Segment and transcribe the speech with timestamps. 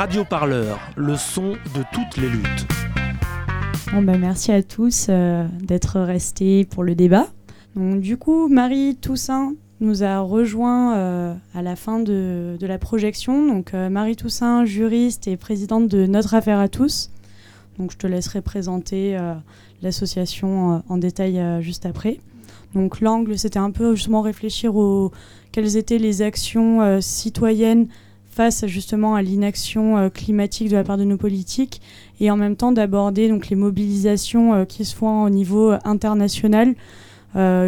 [0.00, 2.66] Radio Parleur, le son de toutes les luttes.
[3.92, 7.26] Bon bah merci à tous euh, d'être restés pour le débat.
[7.76, 13.46] Du coup, Marie Toussaint nous a rejoint euh, à la fin de, la projection.
[13.46, 17.10] Donc, euh, Marie Toussaint, juriste et présidente de Notre Affaire à tous.
[17.78, 19.18] Donc, je te laisserai présenter
[19.82, 22.20] l'association en détail juste après.
[23.02, 25.12] L'angle, c'était un peu justement réfléchir aux
[25.52, 27.88] quelles étaient les actions citoyennes
[28.30, 31.82] face justement à l'inaction euh, climatique de la part de nos politiques
[32.20, 35.78] et en même temps d'aborder donc les mobilisations euh, qui se font au niveau euh,
[35.84, 36.74] international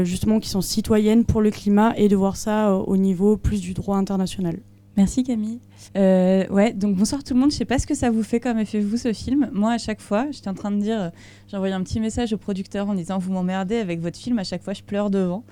[0.03, 3.75] justement qui sont citoyennes pour le climat et de voir ça au niveau plus du
[3.75, 4.59] droit international.
[4.97, 5.61] Merci Camille.
[5.95, 7.53] ouais, donc bonsoir tout le monde.
[7.53, 9.51] Je sais pas ce que ça vous fait comme effet vous ce film.
[9.53, 11.13] Moi à chaque fois, j'étais en train de dire,
[11.53, 14.41] envoyé un petit message au producteur en disant vous m'emmerdez avec votre film.
[14.41, 15.45] À chaque fois, je pleure devant.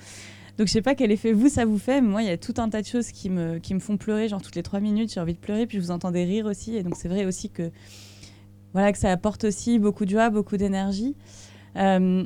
[0.59, 2.37] Donc je sais pas quel effet vous ça vous fait, mais moi il y a
[2.37, 4.81] tout un tas de choses qui me, qui me font pleurer, genre toutes les trois
[4.81, 7.25] minutes j'ai envie de pleurer, puis je vous entendais rire aussi, et donc c'est vrai
[7.25, 7.71] aussi que
[8.73, 11.17] voilà que ça apporte aussi beaucoup de joie, beaucoup d'énergie.
[11.77, 12.25] Euh,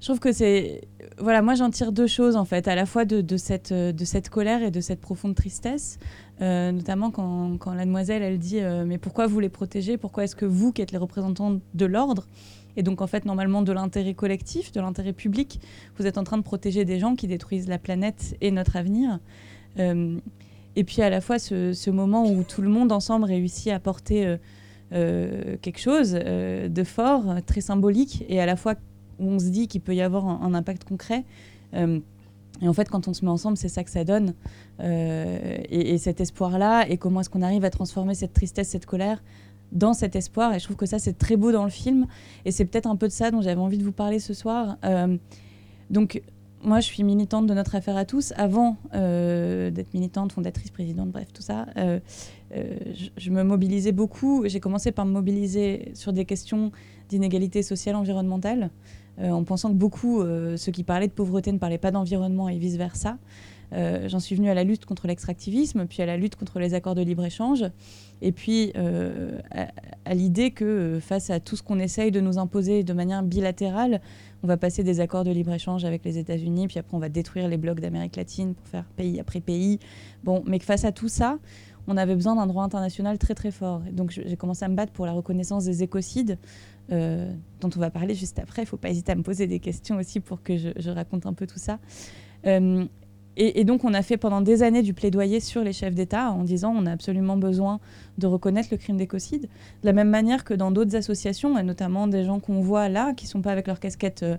[0.00, 0.80] je trouve que c'est
[1.18, 4.30] voilà moi j'en tire deux choses en fait, à la fois de, cette, de cette
[4.30, 5.98] colère et de cette profonde tristesse,
[6.40, 10.24] euh, notamment quand, quand, la demoiselle elle dit euh, mais pourquoi vous les protégez, pourquoi
[10.24, 12.26] est-ce que vous qui êtes les représentants de l'ordre
[12.76, 15.60] et donc, en fait, normalement, de l'intérêt collectif, de l'intérêt public,
[15.98, 19.18] vous êtes en train de protéger des gens qui détruisent la planète et notre avenir.
[19.78, 20.18] Euh,
[20.76, 24.26] et puis, à la fois, ce, moment où tout le monde ensemble réussit à porter
[24.26, 24.36] euh,
[24.92, 28.74] euh, quelque chose de fort, très symbolique, et à la fois
[29.18, 31.24] où on se dit qu'il peut y avoir un, impact concret.
[31.74, 34.34] et en fait, quand on se met ensemble, c'est ça que ça donne.
[34.80, 39.22] et, et, cet espoir-là, et comment est-ce qu'on arrive à transformer cette tristesse, cette colère
[39.72, 40.54] dans cet espoir.
[40.54, 42.06] Et je trouve que ça, c'est très beau dans le film.
[42.44, 44.76] Et c'est peut-être un peu de ça dont j'avais envie de vous parler ce soir.
[44.84, 45.16] Euh,
[45.90, 46.22] donc,
[46.62, 48.32] moi, je suis militante de Notre Affaire à tous.
[48.36, 51.98] Avant euh, d'être militante, fondatrice, présidente, bref, tout ça, euh,
[53.16, 54.44] je, me mobilisais beaucoup.
[54.46, 56.70] J'ai commencé par me mobiliser sur des questions
[57.08, 58.70] d'inégalité sociale environnementale,
[59.20, 60.22] en pensant que beaucoup,
[60.56, 63.18] ceux qui parlaient de pauvreté ne parlaient pas d'environnement et vice-versa.
[63.72, 66.94] J'en suis venue à la lutte contre l'extractivisme, puis à la lutte contre les accords
[66.94, 67.64] de libre-échange.
[68.22, 69.40] Et puis euh,
[70.04, 73.22] à, l'idée que euh, face à tout ce qu'on essaye de nous imposer de manière
[73.24, 74.00] bilatérale,
[74.44, 77.48] on va passer des accords de libre-échange avec les États-Unis, puis après on va détruire
[77.48, 79.80] les blocs d'Amérique latine pour faire pays après pays.
[80.22, 81.38] Bon, mais que face à tout ça,
[81.88, 83.82] on avait besoin d'un droit international très très fort.
[83.90, 86.38] donc j'ai commencé à me battre pour la reconnaissance des écocides,
[86.92, 88.62] euh, dont on va parler juste après.
[88.62, 91.26] Il ne faut pas hésiter à me poser des questions aussi pour que je, raconte
[91.26, 91.80] un peu tout ça.
[93.38, 96.44] Et, donc, on a fait pendant des années du plaidoyer sur les chefs d'État en
[96.44, 97.80] disant on a absolument besoin
[98.18, 99.42] de reconnaître le crime d'écocide.
[99.82, 103.14] De la même manière que dans d'autres associations, et notamment des gens qu'on voit là,
[103.14, 104.36] qui ne sont pas avec leur casquette euh,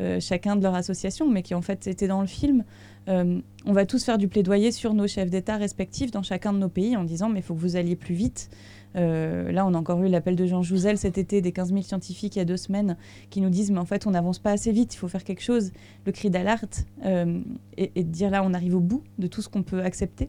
[0.00, 2.64] euh, chacun de leur association, mais qui en fait étaient dans le film,
[3.08, 6.58] euh, on va tous faire du plaidoyer sur nos chefs d'État respectifs dans chacun de
[6.58, 8.50] nos pays en disant mais il faut que vous alliez plus vite.
[8.96, 11.82] Euh, là, on a encore eu l'appel de Jean Jouzel cet été, des 15 000
[11.82, 12.96] scientifiques il y a deux semaines,
[13.30, 15.42] qui nous disent mais en fait on n'avance pas assez vite, il faut faire quelque
[15.42, 15.72] chose.
[16.06, 17.40] Le cri d'alerte euh,
[17.76, 20.28] et, dire là on arrive au bout de tout ce qu'on peut accepter.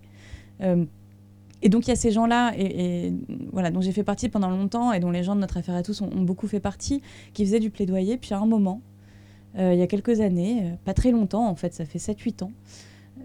[0.61, 0.85] Euh,
[1.61, 3.13] et donc il y a ces gens-là, et,
[3.51, 5.83] voilà, dont j'ai fait partie pendant longtemps et dont les gens de notre affaire à
[5.83, 7.01] tous ont, ont beaucoup fait partie,
[7.33, 8.17] qui faisaient du plaidoyer.
[8.17, 8.81] Puis à un moment,
[9.57, 12.51] il y a quelques années, pas très longtemps en fait, ça fait 7-8 ans,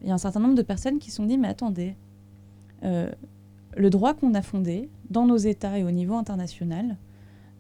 [0.02, 1.96] il y a un certain nombre de personnes qui se sont dit mais attendez,
[3.76, 6.97] le droit qu'on a fondé dans nos États et au niveau international,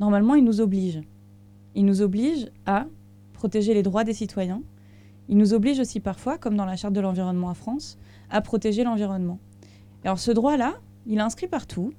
[0.00, 1.00] normalement, il nous oblige.
[1.74, 2.86] Il nous oblige à
[3.32, 4.62] protéger les droits des citoyens.
[5.28, 8.82] Il nous oblige aussi parfois, comme dans la Charte de l'environnement en France, à protéger
[8.84, 9.38] l'environnement.
[10.04, 10.74] Alors ce droit-là,
[11.06, 11.92] il est inscrit partout.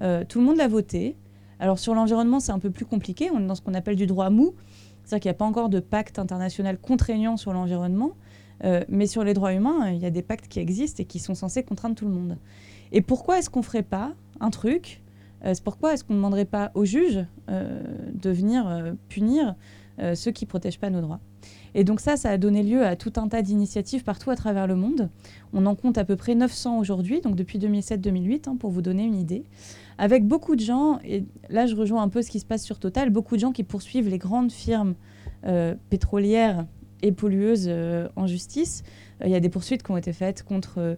[0.00, 1.16] Euh, tout le monde l'a voté.
[1.58, 3.30] Alors sur l'environnement, c'est un peu plus compliqué.
[3.30, 4.54] On est dans ce qu'on appelle du droit mou.
[5.04, 8.12] C'est-à-dire qu'il n'y a pas encore de pacte international contraignant sur l'environnement.
[8.64, 11.18] Euh, mais sur les droits humains, il y a des pactes qui existent et qui
[11.18, 12.36] sont censés contraindre tout le monde.
[12.92, 15.02] Et pourquoi est-ce qu'on ne ferait pas un truc
[15.44, 19.54] euh, pourquoi est-ce qu'on ne demanderait pas aux juges euh, de venir euh, punir
[20.14, 21.20] ceux qui ne protègent pas nos droits?
[21.74, 24.66] Et donc ça, ça a donné lieu à tout un tas d'initiatives partout à travers
[24.66, 25.10] le monde.
[25.52, 29.04] On en compte à peu près 900 aujourd'hui, donc depuis 2007-2008, hein, pour vous donner
[29.04, 29.44] une idée.
[29.98, 32.78] Avec beaucoup de gens, et là je rejoins un peu ce qui se passe sur
[32.78, 34.94] Total, beaucoup de gens qui poursuivent les grandes firmes
[35.90, 36.66] pétrolières
[37.02, 37.70] et pollueuses
[38.16, 38.82] en justice.
[39.22, 40.96] Il y a des poursuites qui ont été faites contre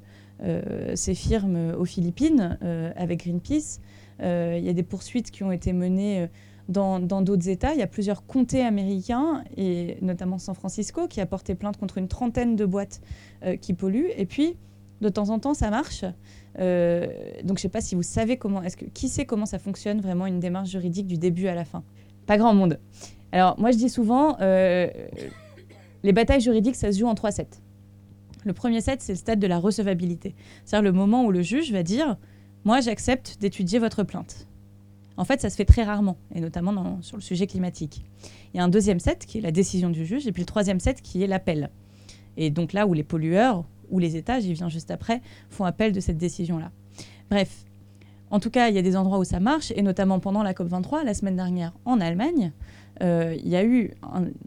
[0.94, 3.80] ces firmes aux Philippines euh, avec Greenpeace.
[4.20, 6.28] Euh, il y a des poursuites qui ont été menées
[6.68, 7.72] dans d'autres États.
[7.74, 11.98] Il y a plusieurs comtés américains, et notamment San Francisco, qui a porté plainte contre
[11.98, 13.00] une trentaine de boîtes
[13.60, 14.10] qui polluent.
[14.16, 14.56] Et puis,
[15.00, 16.02] de temps en temps, ça marche.
[16.02, 16.12] donc,
[16.56, 18.62] je ne sais pas si vous savez comment.
[18.62, 21.64] Est-ce que qui sait comment ça fonctionne vraiment une démarche juridique du début à la
[21.64, 21.82] fin
[22.26, 22.78] Pas grand monde.
[23.32, 27.61] Alors, moi, je dis souvent, les batailles juridiques, ça se joue en 3-7.
[28.44, 30.34] Le premier set, c'est le stade de la recevabilité.
[30.64, 32.16] C'est-à-dire le moment où le juge va dire
[32.64, 34.46] moi j'accepte d'étudier votre plainte.
[35.16, 38.04] En fait, ça se fait très rarement, et notamment sur le sujet climatique.
[38.52, 40.46] Il y a un deuxième set qui est la décision du juge, et puis le
[40.46, 41.70] troisième set qui est l'appel.
[42.36, 45.92] Et donc là où les pollueurs ou les États, j'y viens juste après, font appel
[45.92, 46.70] de cette décision-là.
[47.30, 47.64] Bref,
[48.30, 50.54] en tout cas, il y a des endroits où ça marche, et notamment pendant la
[50.54, 52.52] COP23, la semaine dernière en Allemagne,
[53.02, 53.92] euh, il y a eu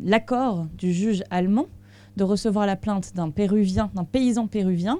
[0.01, 1.67] l'accord du juge allemand
[2.17, 4.99] de recevoir la plainte d'un péruvien, d'un paysan péruvien,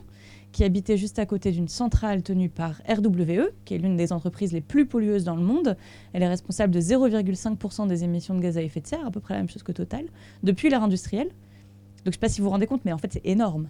[0.51, 4.53] qui habitait juste à côté d'une centrale tenue par RWE, qui est l'une des entreprises
[4.53, 5.75] les plus pollueuses dans le monde.
[6.13, 9.19] Elle est responsable de 0,5% des émissions de gaz à effet de serre, à peu
[9.19, 10.06] près la même chose que Total,
[10.44, 11.27] depuis l'ère industrielle.
[11.27, 13.67] Donc je ne sais pas si vous vous rendez compte, mais en fait c'est énorme.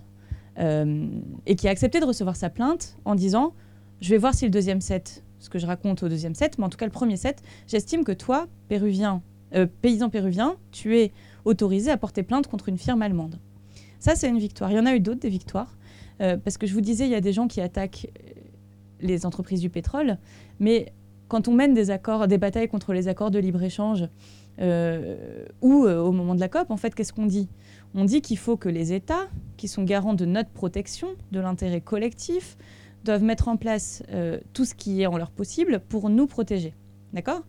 [0.59, 1.07] Euh,
[1.47, 3.53] et qui a accepté de recevoir sa plainte en disant
[3.99, 6.65] je vais voir si le deuxième set, ce que je raconte au deuxième set, mais
[6.65, 9.23] en tout cas le premier set, j'estime que toi, péruvien,
[9.55, 11.11] euh, paysan péruvien, tu es
[11.45, 13.39] autorisé à porter plainte contre une firme allemande.
[13.99, 14.71] Ça, c'est une victoire.
[14.71, 15.77] Il y en a eu d'autres des victoires,
[16.21, 18.11] euh, parce que je vous disais, il y a des gens qui attaquent
[19.01, 20.17] les entreprises du pétrole,
[20.59, 20.93] mais
[21.27, 24.05] quand on mène des accords, des batailles contre les accords de libre échange,
[25.61, 27.49] ou au moment de la COP, en fait, qu'est-ce qu'on dit?
[27.93, 29.27] On dit qu'il faut que les États,
[29.57, 32.57] qui sont garants de notre protection, de l'intérêt collectif,
[33.05, 36.73] doivent mettre en place euh, tout ce qui est en leur possible pour nous protéger.
[37.13, 37.43] D'accord?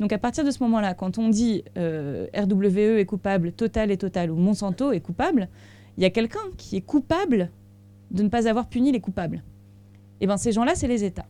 [0.00, 3.98] Donc à partir de ce moment-là, quand on dit euh, RWE est coupable, Total est
[3.98, 5.48] Total ou Monsanto est coupable,
[5.96, 7.50] il y a quelqu'un qui est coupable
[8.10, 9.36] de ne pas avoir puni les coupables.
[10.20, 11.26] Et eh bien ces gens-là, c'est les États.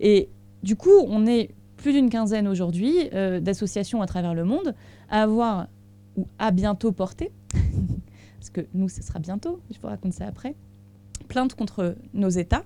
[0.00, 0.28] Et
[0.62, 4.74] du coup, on est plus d'une quinzaine aujourd'hui euh, d'associations à travers le monde
[5.10, 5.68] à avoir
[6.16, 7.30] ou à bientôt porter,
[8.38, 10.54] parce que nous, ce sera bientôt, je vous raconte ça après,
[11.28, 12.64] plainte contre nos États.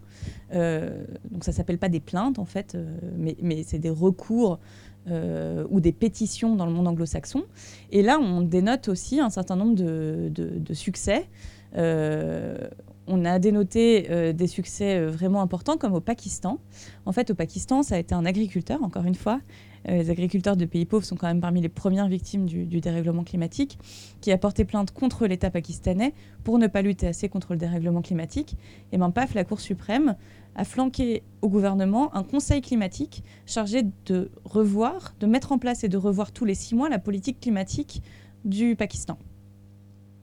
[0.52, 2.76] Euh, donc ça s'appelle pas des plaintes en fait,
[3.16, 4.60] mais, c'est des recours
[5.08, 7.44] euh, ou des pétitions dans le monde anglo-saxon.
[7.90, 11.26] Et là, on dénote aussi un certain nombre de, succès.
[11.74, 16.58] on a dénoté des succès vraiment importants comme au Pakistan.
[17.06, 20.56] En fait, au Pakistan, ça a été un agriculteur, encore une fois, euh, les agriculteurs
[20.56, 23.78] de pays pauvres sont quand même parmi les premières victimes du, dérèglement climatique,
[24.20, 26.12] qui a porté plainte contre l'État pakistanais
[26.44, 28.56] pour ne pas lutter assez contre le dérèglement climatique.
[28.92, 30.16] Et ben paf, la Cour suprême
[30.54, 35.88] a flanqué au gouvernement un conseil climatique chargé de revoir, de mettre en place et
[35.88, 38.02] de revoir tous les six mois la politique climatique
[38.44, 39.18] du Pakistan.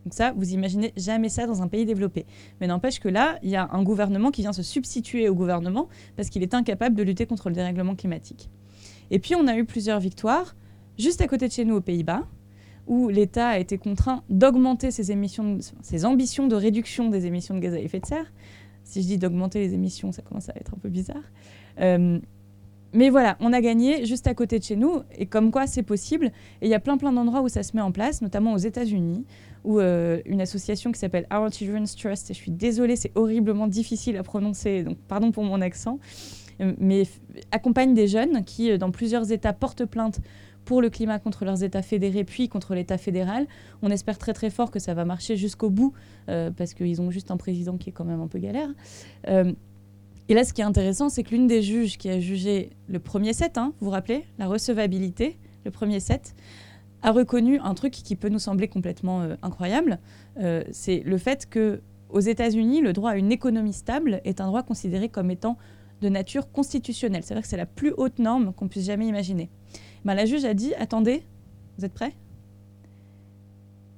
[0.06, 2.26] Donc ça, vous imaginez jamais ça dans un pays développé.
[2.62, 5.90] Mais n'empêche que là, il y a un gouvernement qui vient se substituer au gouvernement
[6.16, 8.50] parce qu'il est incapable de lutter contre le dérèglement climatique.
[9.12, 10.56] Et puis on a eu plusieurs victoires
[10.98, 12.24] juste à côté de chez nous aux Pays-Bas,
[12.88, 17.80] où l'État a été contraint d'augmenter ses, ambitions de réduction des émissions de gaz à
[17.80, 18.32] effet de serre.
[18.84, 21.24] Si je dis d'augmenter les émissions, ça commence à être un peu bizarre.
[21.82, 22.20] Euh,
[22.94, 25.84] mais voilà, on a gagné juste à côté de chez nous, et comme quoi c'est
[25.84, 26.32] possible.
[26.62, 28.58] Et il y a plein plein d'endroits où ça se met en place, notamment aux
[28.58, 29.26] États-Unis,
[29.66, 33.68] où euh, une association qui s'appelle Our Children's Trust, et je suis désolée, c'est horriblement
[33.68, 36.00] difficile à prononcer, donc pardon pour mon accent,
[36.60, 37.04] mais
[37.52, 40.20] accompagne des jeunes qui, euh, dans plusieurs États, portent plainte
[40.66, 43.48] pour le climat contre leurs États fédérés, puis contre l'État fédéral.
[43.82, 45.94] On espère très très fort que ça va marcher jusqu'au bout,
[46.30, 48.70] euh, parce qu'ils ont juste un président qui est quand même un peu galère.
[49.28, 49.54] Euh,
[50.30, 53.00] et là, ce qui est intéressant, c'est que l'une des juges qui a jugé le
[53.00, 56.36] premier set, hein, vous vous rappelez, la recevabilité, le premier set,
[57.02, 60.00] a reconnu un truc qui peut nous sembler complètement incroyable.
[60.72, 64.64] c'est le fait que aux États-Unis, le droit à une économie stable est un droit
[64.64, 65.58] considéré comme étant
[66.02, 67.24] de nature constitutionnelle.
[67.24, 69.50] C'est-à-dire que c'est la plus haute norme qu'on puisse jamais imaginer.
[70.06, 71.24] Ben, la juge a dit, attendez,
[71.78, 72.14] vous êtes prêts?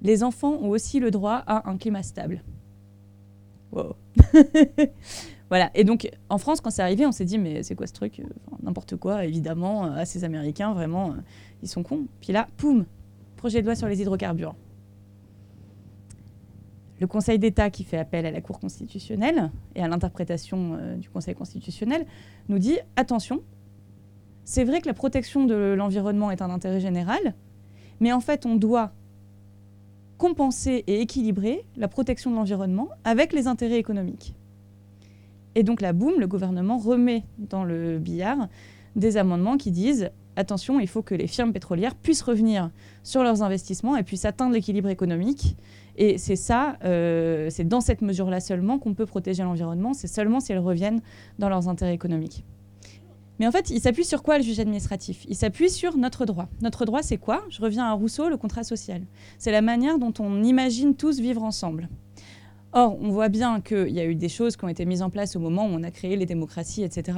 [0.01, 2.41] Les enfants ont aussi le droit à un climat stable.
[3.71, 3.95] Wow.
[5.49, 5.69] voilà.
[5.75, 8.21] Et donc, en France, quand c'est arrivé, on s'est dit, mais c'est quoi ce truc?
[8.63, 11.15] N'importe quoi, évidemment, à ces Américains, vraiment, euh,
[11.61, 12.07] ils sont cons.
[12.21, 12.85] Puis là, poum,
[13.35, 14.55] projet de loi sur les hydrocarbures
[16.99, 21.09] le Conseil d'État qui fait appel à la Cour constitutionnelle et à l'interprétation euh, du
[21.09, 22.05] Conseil constitutionnel
[22.49, 23.41] nous dit attention,
[24.43, 27.35] c'est vrai que la protection de l'environnement est un intérêt général,
[27.99, 28.91] mais en fait on doit
[30.17, 34.33] compenser et équilibrer la protection de l'environnement avec les intérêts économiques.
[35.55, 38.49] Et donc là, boum, le gouvernement remet dans le billard
[38.95, 42.71] des amendements qui disent attention, il faut que les firmes pétrolières puissent revenir
[43.03, 45.55] sur leurs investissements et puissent atteindre l'équilibre économique
[45.99, 50.39] et c'est ça, euh, c'est dans cette mesure-là seulement qu'on peut protéger l'environnement, c'est seulement
[50.39, 51.01] si elles reviennent
[51.39, 52.45] dans leurs intérêts économiques.
[53.37, 55.25] Mais en fait, il s'appuie sur quoi le juge administratif?
[55.27, 56.47] Il s'appuie sur notre droit.
[56.61, 57.43] Notre droit, c'est quoi?
[57.49, 59.01] Je reviens à Rousseau, le contrat social.
[59.37, 61.89] C'est la manière dont on imagine tous vivre ensemble.
[62.71, 65.09] Or, on voit bien qu'il y a eu des choses qui ont été mises en
[65.09, 67.17] place au moment où on a créé les démocraties, etc.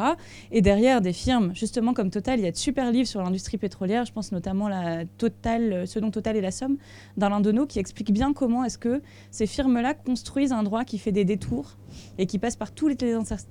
[0.52, 3.58] Et derrière, des firmes, justement comme Total, il y a de super livres sur l'industrie
[3.58, 4.06] pétrolière.
[4.06, 6.78] Je pense notamment à Total, ce dont Total est la somme,
[7.18, 11.12] d'Alain Deneau, qui explique bien comment est-ce que ces firmes-là construisent un droit qui fait
[11.12, 11.78] des détours
[12.18, 12.98] et qui passe par tous les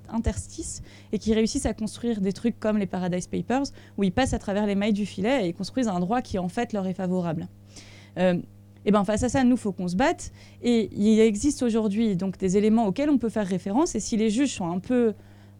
[0.09, 3.64] interstices et qui réussissent à construire des trucs comme les Paradise Papers,
[3.99, 6.49] où ils passent à travers les mailles du filet et construisent un droit qui en
[6.49, 7.49] fait leur est favorable.
[8.19, 8.40] Euh,
[8.84, 10.32] et ben face à ça, nous, faut qu'on se batte.
[10.62, 13.94] Et il existe aujourd'hui donc des éléments auxquels on peut faire référence.
[13.94, 15.14] Et si les juges un peu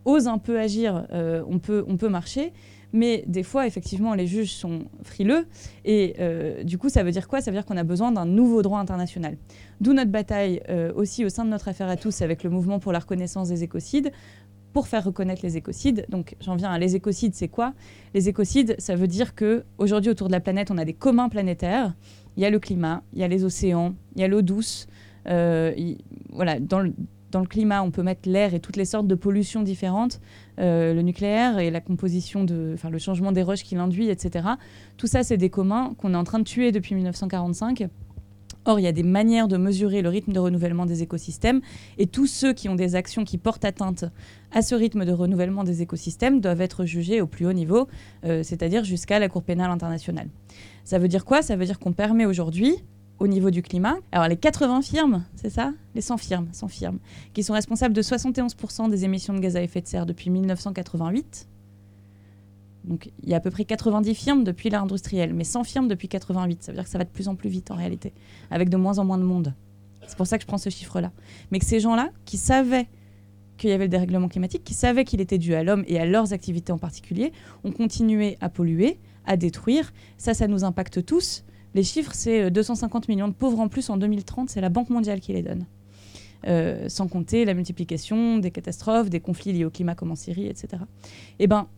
[0.05, 2.53] osent un peu agir, euh, on peut on peut marcher.
[2.93, 5.47] Mais des fois, effectivement, les juges sont frileux.
[5.85, 7.41] Et euh, du coup, ça veut dire quoi?
[7.41, 9.37] Ça veut dire qu'on a besoin d'un nouveau droit international.
[9.81, 12.81] D'où notre bataille euh, aussi au sein de notre affaire à tous avec le mouvement
[12.81, 14.11] pour la reconnaissance des écocides
[14.73, 16.07] pour faire reconnaître les écocides.
[16.09, 17.75] Donc j'en viens à les écocides, c'est quoi?
[18.15, 21.29] Les écocides, ça veut dire que aujourd'hui autour de la planète, on a des communs
[21.29, 21.95] planétaires.
[22.37, 24.87] Il y a le climat, il y a les océans, il y a l'eau douce.
[25.29, 25.75] Euh,
[26.31, 26.93] voilà, dans le,
[27.49, 30.21] climat, on peut mettre l'air et toutes les sortes de pollutions différentes,
[30.59, 34.49] euh, le nucléaire et la composition de, le changement des roches qui l'induit, etc.
[34.97, 37.89] Tout ça, c'est des communs qu'on est en train de tuer depuis 1945
[38.67, 41.61] Or, il y a des manières de mesurer le rythme de renouvellement des écosystèmes
[41.99, 44.05] et tous ceux qui ont des actions qui portent atteinte
[44.53, 47.89] à ce rythme de renouvellement des écosystèmes doivent être jugés au plus haut niveau,
[48.25, 50.29] euh, c'est-à-dire jusqu'à la Cour pénale internationale.
[50.85, 51.41] Ça veut dire quoi?
[51.41, 52.77] Ça veut dire qu'on permet aujourd'hui,
[53.19, 55.75] au niveau du climat, alors les 80 firmes, c'est ça?
[55.95, 56.99] Les 100 firmes, 100 firmes,
[57.35, 61.47] qui sont responsables de 71% des émissions de gaz à effet de serre depuis 1988,
[62.85, 65.89] donc il y a à peu près 90 firmes depuis l'ère industrielle, mais 100 firmes
[65.89, 66.63] depuis 88.
[66.63, 68.13] Ça veut dire que ça va de plus en plus vite en réalité,
[68.51, 69.55] avec de moins en moins de monde.
[70.07, 71.13] C'est pour ça que je prends ce chiffre-là.
[71.51, 72.89] Mais que ces gens-là, qui savaient
[73.59, 76.07] qu'il y avait le dérèglement climatique, qui savaient qu'il était dû à l'homme et à
[76.07, 77.33] leurs activités en particulier,
[77.63, 79.93] ont continué à polluer, à détruire.
[80.17, 81.45] Ça, ça nous impacte tous.
[81.75, 84.91] Les chiffres, c'est 250 euh, millions de pauvres en plus en 2030, c'est la Banque
[84.91, 85.67] mondiale qui les donne.
[86.47, 90.47] Euh, sans compter la multiplication des catastrophes, des conflits liés au climat comme en Syrie,
[90.47, 90.83] etc.
[91.39, 91.69] Eh ben,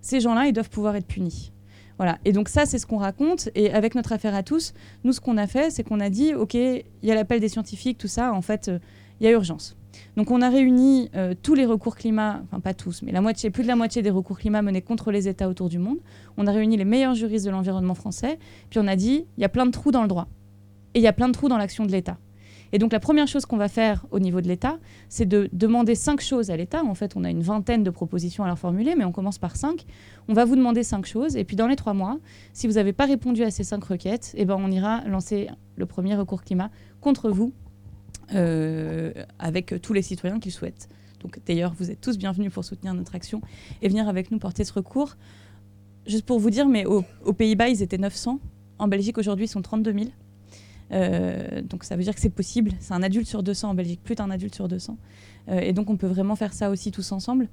[0.00, 1.52] ces gens-là, ils doivent pouvoir être punis.
[1.98, 2.18] Voilà.
[2.24, 3.48] Et donc ça, c'est ce qu'on raconte.
[3.54, 4.72] Et avec notre affaire à tous,
[5.04, 7.48] nous, ce qu'on a fait, c'est qu'on a dit, OK, il y a l'appel des
[7.48, 8.78] scientifiques, tout ça, en fait, euh,
[9.20, 9.76] il y a urgence.
[10.16, 13.50] Donc on a réuni euh, tous les recours climat, enfin pas tous, mais la moitié,
[13.50, 15.98] plus de la moitié des recours climat menés contre les États autour du monde.
[16.36, 18.38] On a réuni les meilleurs juristes de l'environnement français,
[18.70, 20.28] puis on a dit, il y a plein de trous dans le droit.
[20.94, 22.16] Et il y a plein de trous dans l'action de l'État.
[22.72, 25.94] Et donc la première chose qu'on va faire au niveau de l'État, c'est de demander
[25.94, 26.82] cinq choses à l'État.
[26.84, 29.56] En fait, on a une vingtaine de propositions à leur formuler, mais on commence par
[29.56, 29.84] cinq.
[30.28, 32.18] On va vous demander cinq choses, et puis dans les trois mois,
[32.52, 35.86] si vous n'avez pas répondu à ces cinq requêtes, eh ben, on ira lancer le
[35.86, 36.70] premier recours climat
[37.00, 37.52] contre vous,
[38.34, 40.88] euh, avec tous les citoyens qui le souhaitent.
[41.20, 43.40] Donc d'ailleurs, vous êtes tous bienvenus pour soutenir notre action
[43.82, 45.16] et venir avec nous porter ce recours.
[46.06, 48.38] Juste pour vous dire, mais aux, aux Pays-Bas, ils étaient 900.
[48.78, 50.06] En Belgique, aujourd'hui, ils sont 32 000.
[50.92, 52.72] Euh, donc ça veut dire que c'est possible.
[52.80, 54.96] C'est un adulte sur 200 en Belgique, plus d'un adulte sur 200.
[55.48, 57.48] Euh, et donc on peut vraiment faire ça aussi tous ensemble.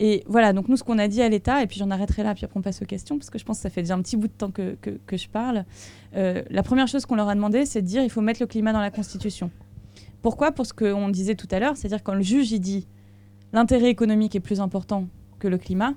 [0.00, 2.32] Et voilà, donc nous, ce qu'on a dit à l'État, et puis j'en arrêterai là,
[2.34, 4.02] puis après on passe aux questions, parce que je pense que ça fait déjà un
[4.02, 4.76] petit bout de temps que,
[5.10, 5.64] je parle.
[6.14, 8.46] Euh, la première chose qu'on leur a demandé, c'est de dire il faut mettre le
[8.46, 9.50] climat dans la Constitution.
[10.22, 10.52] Pourquoi?
[10.52, 12.86] Pour ce qu'on disait tout à l'heure, c'est-à-dire quand le juge il dit
[13.52, 15.08] l'intérêt économique est plus important
[15.40, 15.94] que le climat,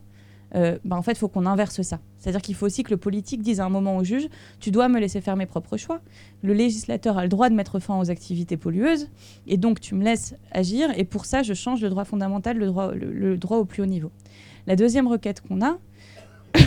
[0.54, 2.00] bah, en fait, il faut qu'on inverse ça.
[2.22, 4.88] C'est-à-dire qu'il faut aussi que le politique dise à un moment au juge, tu dois
[4.88, 6.02] me laisser faire mes propres choix.
[6.44, 9.10] Le législateur a le droit de mettre fin aux activités pollueuses,
[9.48, 12.68] et donc tu me laisses agir, et pour ça, je change le droit fondamental, le
[12.68, 14.12] droit, le, droit au plus haut niveau.
[14.68, 15.80] La deuxième requête qu'on a,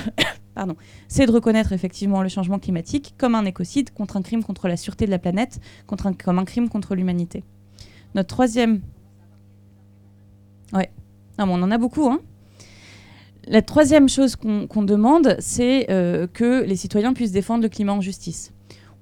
[0.56, 0.74] pardon,
[1.06, 4.76] c'est de reconnaître effectivement le changement climatique comme un écocide, contre un crime contre la
[4.76, 7.44] sûreté de la planète, contre un, comme un crime contre l'humanité.
[8.16, 8.80] Notre troisième...
[10.72, 10.90] Ouais.
[11.38, 12.20] Non, mais on en a beaucoup, hein
[13.46, 18.00] la troisième chose qu'on demande, c'est euh, que les citoyens puissent défendre le climat en
[18.00, 18.52] justice.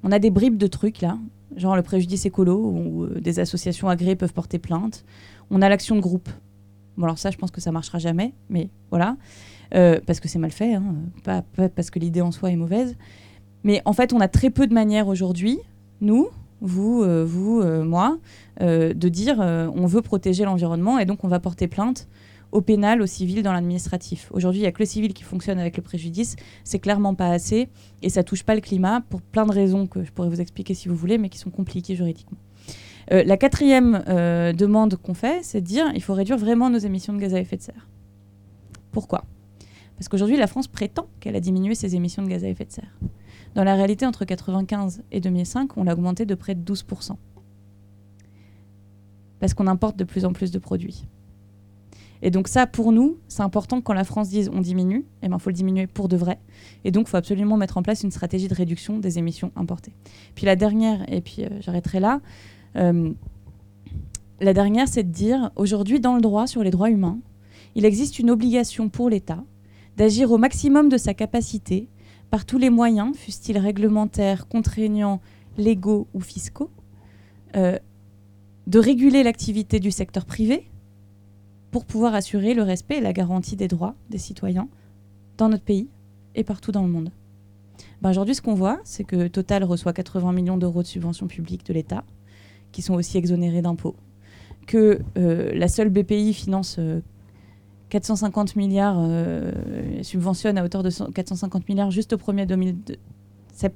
[0.02, 1.18] On a des bribes de trucs là,
[1.56, 5.04] genre le préjudice écolo, où euh, des associations agréées peuvent porter plainte.
[5.50, 6.28] On a l'action de groupe.
[6.96, 9.16] Bon, alors ça, je pense que ça marchera jamais, mais voilà.
[9.74, 10.94] Euh, parce que c'est mal fait, hein,
[11.24, 12.96] pas, parce que l'idée en soi est mauvaise.
[13.64, 15.58] Mais en fait, on a très peu de manières aujourd'hui,
[16.00, 16.28] nous,
[16.60, 18.18] vous, vous, moi,
[18.60, 22.08] de dire on veut protéger l'environnement et donc on va porter plainte
[22.52, 24.28] au pénal, au civil, dans l'administratif.
[24.32, 26.36] Aujourd'hui, il n'y a que le civil qui fonctionne avec le préjudice.
[26.64, 27.68] C'est clairement pas assez
[28.02, 30.74] et ça touche pas le climat pour plein de raisons que je pourrais vous expliquer
[30.74, 32.38] si vous voulez, mais qui sont compliquées juridiquement.
[33.10, 36.78] Euh, la quatrième euh, demande qu'on fait, c'est de dire il faut réduire vraiment nos
[36.78, 37.88] émissions de gaz à effet de serre.
[38.92, 39.24] Pourquoi?
[39.96, 42.72] Parce qu'aujourd'hui, la France prétend qu'elle a diminué ses émissions de gaz à effet de
[42.72, 42.98] serre.
[43.54, 47.16] Dans la réalité, entre 1995 et 2005, on l'a augmenté de près de 12%.
[49.40, 51.04] Parce qu'on importe de plus en plus de produits.
[52.22, 55.28] Et donc ça, pour nous, c'est important quand la France dise on diminue, il eh
[55.28, 56.38] ben, faut le diminuer pour de vrai.
[56.84, 59.92] Et donc, il faut absolument mettre en place une stratégie de réduction des émissions importées.
[60.36, 62.20] Puis la dernière, et puis euh, j'arrêterai là,
[62.76, 63.12] euh,
[64.40, 67.18] la dernière, c'est de dire, aujourd'hui, dans le droit sur les droits humains,
[67.74, 69.42] il existe une obligation pour l'État
[69.96, 71.88] d'agir au maximum de sa capacité
[72.30, 75.20] par tous les moyens, fussent-ils réglementaires, contraignants,
[75.58, 76.70] légaux ou fiscaux,
[77.56, 77.78] euh,
[78.66, 80.66] de réguler l'activité du secteur privé
[81.72, 84.68] pour pouvoir assurer le respect et la garantie des droits des citoyens
[85.38, 85.88] dans notre pays
[86.36, 87.10] et partout dans le monde.
[88.02, 91.64] Ben Aujourd'hui, ce qu'on voit, c'est que Total reçoit 80 millions d'euros de subventions publiques
[91.66, 92.04] de l'État,
[92.72, 93.96] qui sont aussi exonérées d'impôts,
[94.66, 96.78] que euh, la seule BPI finance
[97.88, 99.50] 450 euh, milliards, euh,
[100.02, 102.46] subventionne à hauteur de 450 milliards juste au premier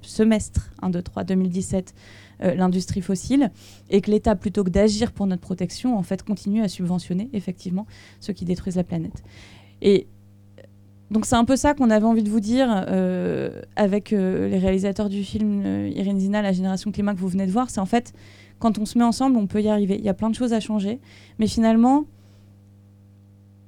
[0.03, 1.95] semestre 1, 2, 3, 2017
[2.41, 3.51] l'industrie fossile
[3.91, 7.87] et que l'État, plutôt que d'agir pour notre protection, en fait, continue à subventionner effectivement
[8.21, 9.23] ceux qui détruisent la planète.
[9.83, 10.07] Et
[11.11, 14.59] donc c'est un peu ça qu'on avait envie de vous dire euh, avec euh, les
[14.59, 17.71] réalisateurs du film euh, Zina, La Génération Climat que vous venez de voir.
[17.71, 18.13] C'est en fait,
[18.59, 19.97] quand on se met ensemble, on peut y arriver.
[19.99, 20.99] Il y a plein de choses à changer.
[21.39, 22.07] Mais finalement,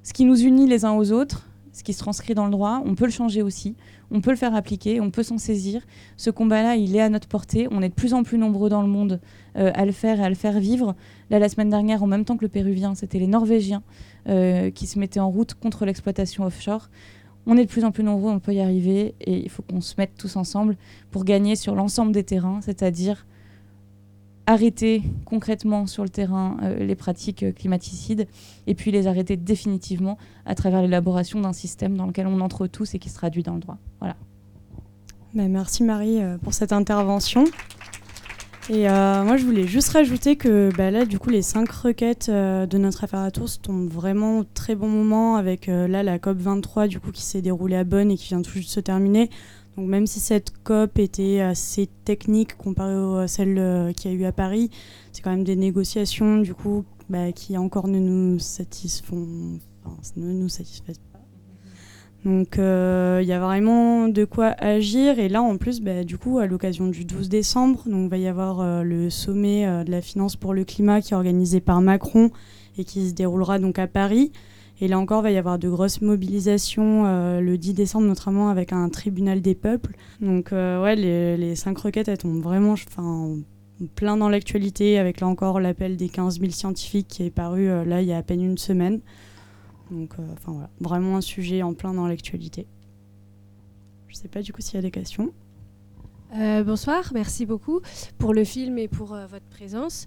[0.02, 1.47] ce qui nous unit les uns aux autres,
[1.78, 3.76] ce qui se transcrit dans le droit, on peut le changer aussi.
[4.10, 5.82] On peut le faire appliquer, on peut s'en saisir.
[6.16, 7.68] Ce combat-là, il est à notre portée.
[7.70, 9.20] On est de plus en plus nombreux dans le monde
[9.54, 10.94] à le faire et à le faire vivre.
[11.30, 13.82] Là, la semaine dernière, en même temps que le Péruvien, c'était les Norvégiens
[14.26, 16.88] qui se mettaient en route contre l'exploitation offshore.
[17.46, 19.80] On est de plus en plus nombreux, on peut y arriver et il faut qu'on
[19.80, 20.76] se mette tous ensemble
[21.10, 23.26] pour gagner sur l'ensemble des terrains, c'est-à-dire
[24.48, 28.26] arrêter concrètement sur le terrain euh, les pratiques euh, climaticides
[28.66, 32.94] et puis les arrêter définitivement à travers l'élaboration d'un système dans lequel on entre tous
[32.94, 33.76] et qui se traduit dans le droit.
[34.00, 34.16] Voilà.
[35.34, 37.44] Ben, merci Marie euh, pour cette intervention.
[38.70, 42.76] Et moi, je voulais juste rajouter que bah, là, du coup, les cinq requêtes de
[42.76, 46.86] notre affaire à tous tombent vraiment au très bon moment avec là la COP 23
[46.86, 49.30] du coup qui s'est déroulée à Bonn et qui vient tout juste de se terminer.
[49.78, 54.24] Donc même si cette COP était assez technique comparée à celle qu'il y a eu
[54.24, 54.70] à Paris,
[55.12, 60.32] c'est quand même des négociations du coup bah, qui encore ne nous satisfont, enfin, ne
[60.32, 61.00] nous satisfaisent
[62.24, 65.18] donc il euh, y a vraiment de quoi agir.
[65.18, 68.18] Et là, en plus, bah, du coup, à l'occasion du 12 décembre, donc, il va
[68.18, 71.60] y avoir euh, le sommet euh, de la finance pour le climat qui est organisé
[71.60, 72.30] par Macron
[72.76, 74.32] et qui se déroulera donc à Paris.
[74.80, 77.02] Et là encore, il va y avoir de grosses mobilisations
[77.40, 79.96] le 10 décembre, notamment avec un tribunal des peuples.
[80.20, 82.76] Donc ouais, les, cinq requêtes, elles tombent vraiment
[83.96, 88.02] plein dans l'actualité, avec là encore l'appel des 15 000 scientifiques qui est paru là
[88.02, 89.00] il y a à peine une semaine.
[89.90, 92.66] Donc, euh, enfin voilà, vraiment un sujet en plein dans l'actualité.
[94.08, 95.32] Je sais pas du coup s'il y a des questions.
[96.36, 97.80] Euh, bonsoir, merci beaucoup
[98.18, 100.06] pour le film et pour euh, votre présence.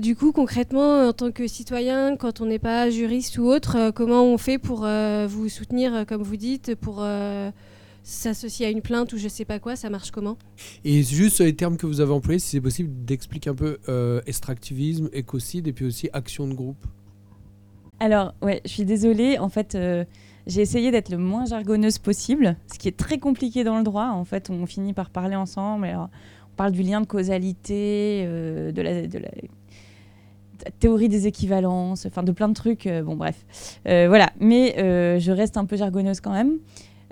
[0.00, 4.24] du coup, concrètement, en tant que citoyen, quand on n'est pas juriste ou autre, comment
[4.24, 4.86] on fait pour
[5.28, 7.04] vous soutenir, comme vous dites, pour
[8.02, 10.36] s'associer à une plainte ou je sais pas quoi Ça marche comment?
[10.84, 13.78] Et juste les termes que vous avez employés, si c'est possible d'expliquer un peu
[14.26, 16.86] extractivisme, écocide et puis aussi action de groupe.
[18.00, 19.38] Alors, ouais, je suis désolée.
[19.38, 20.04] En fait, euh,
[20.46, 24.08] j'ai essayé d'être le moins jargonneuse possible, ce qui est très compliqué dans le droit.
[24.08, 25.86] En fait, on finit par parler ensemble.
[25.96, 26.08] on
[26.56, 29.30] parle du lien de causalité, euh, de, la,
[30.78, 32.86] théorie des équivalences, enfin de plein de trucs.
[32.86, 33.44] Euh, bon, bref.
[33.84, 34.30] voilà.
[34.38, 36.58] Mais je reste un peu jargonneuse quand même.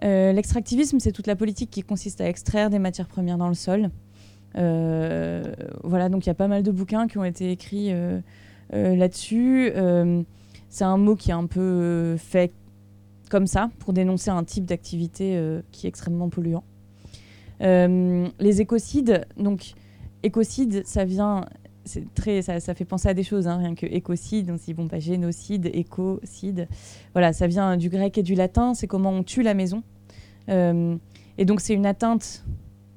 [0.03, 3.91] L'extractivisme, c'est toute la politique qui consiste à extraire des matières premières dans le sol.
[4.55, 7.93] voilà, donc il y a pas mal de bouquins qui ont été écrits
[8.73, 9.73] là-dessus.
[10.73, 12.51] C'est un mot qui est un peu euh, fait
[13.33, 16.65] comme ça pour dénoncer un type d'activité euh, qui est extrêmement polluant.
[17.63, 19.73] Euh, les écocides, donc
[20.23, 21.47] écocide, ça vient,
[21.87, 24.99] c'est très, ça, fait penser à des choses, hein, rien que écocide, on dit pas
[24.99, 26.69] génocide, écocide,
[27.15, 29.83] voilà, ça vient du grec et du latin, c'est comment on tue la maison.
[30.49, 32.45] et donc c'est une atteinte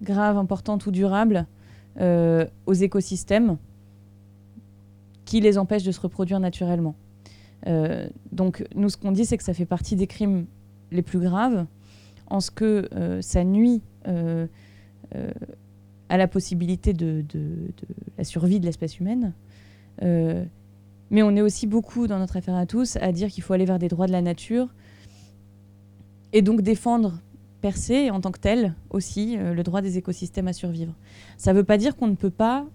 [0.02, 1.48] grave, importante ou durable
[1.98, 3.58] aux écosystèmes
[5.24, 6.95] qui les empêche de se reproduire naturellement.
[7.67, 10.45] Euh, donc nous, ce qu'on dit, c'est que ça fait partie des crimes
[10.91, 11.65] les plus graves,
[12.28, 14.47] en ce que euh, ça nuit euh,
[16.10, 17.23] à la possibilité de,
[18.17, 19.34] la survie de l'espèce humaine.
[20.01, 23.65] mais on est aussi beaucoup dans notre affaire à tous à dire qu'il faut aller
[23.65, 24.73] vers des droits de la nature
[26.34, 27.19] et donc défendre
[27.62, 30.93] per se en tant que tel aussi le droit des écosystèmes à survivre.
[31.38, 32.65] Ça ne veut pas dire qu'on ne peut pas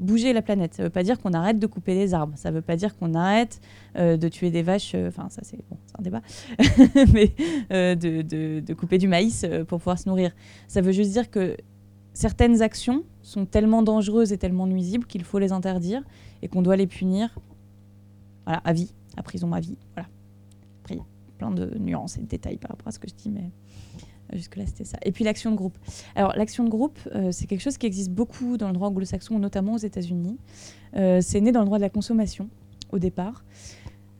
[0.00, 0.74] bouger la planète.
[0.74, 2.32] Ça ne veut pas dire qu'on arrête de couper des arbres.
[2.36, 3.60] Ça ne veut pas dire qu'on arrête
[3.96, 4.94] euh, de tuer des vaches.
[4.94, 6.22] Euh, enfin, ça, c'est bon, un débat.
[7.12, 7.34] mais
[7.70, 10.32] euh, de, couper du maïs pour pouvoir se nourrir.
[10.66, 11.56] Ça veut juste dire que
[12.14, 16.02] certaines actions sont tellement dangereuses et tellement nuisibles qu'il faut les interdire
[16.42, 17.38] et qu'on doit les punir
[18.46, 19.76] voilà, à vie, à prison à vie.
[19.94, 20.08] Voilà.
[20.82, 20.98] Après,
[21.38, 23.50] plein de nuances et de détails par rapport à ce que je dis, mais
[24.32, 24.98] Jusque-là, c'était ça.
[25.02, 25.76] Et puis l'action de groupe.
[26.14, 29.38] Alors, l'action de groupe, euh, c'est quelque chose qui existe beaucoup dans le droit anglo-saxon,
[29.38, 30.38] notamment aux États-Unis.
[30.96, 32.48] Euh, c'est né dans le droit de la consommation,
[32.92, 33.44] au départ.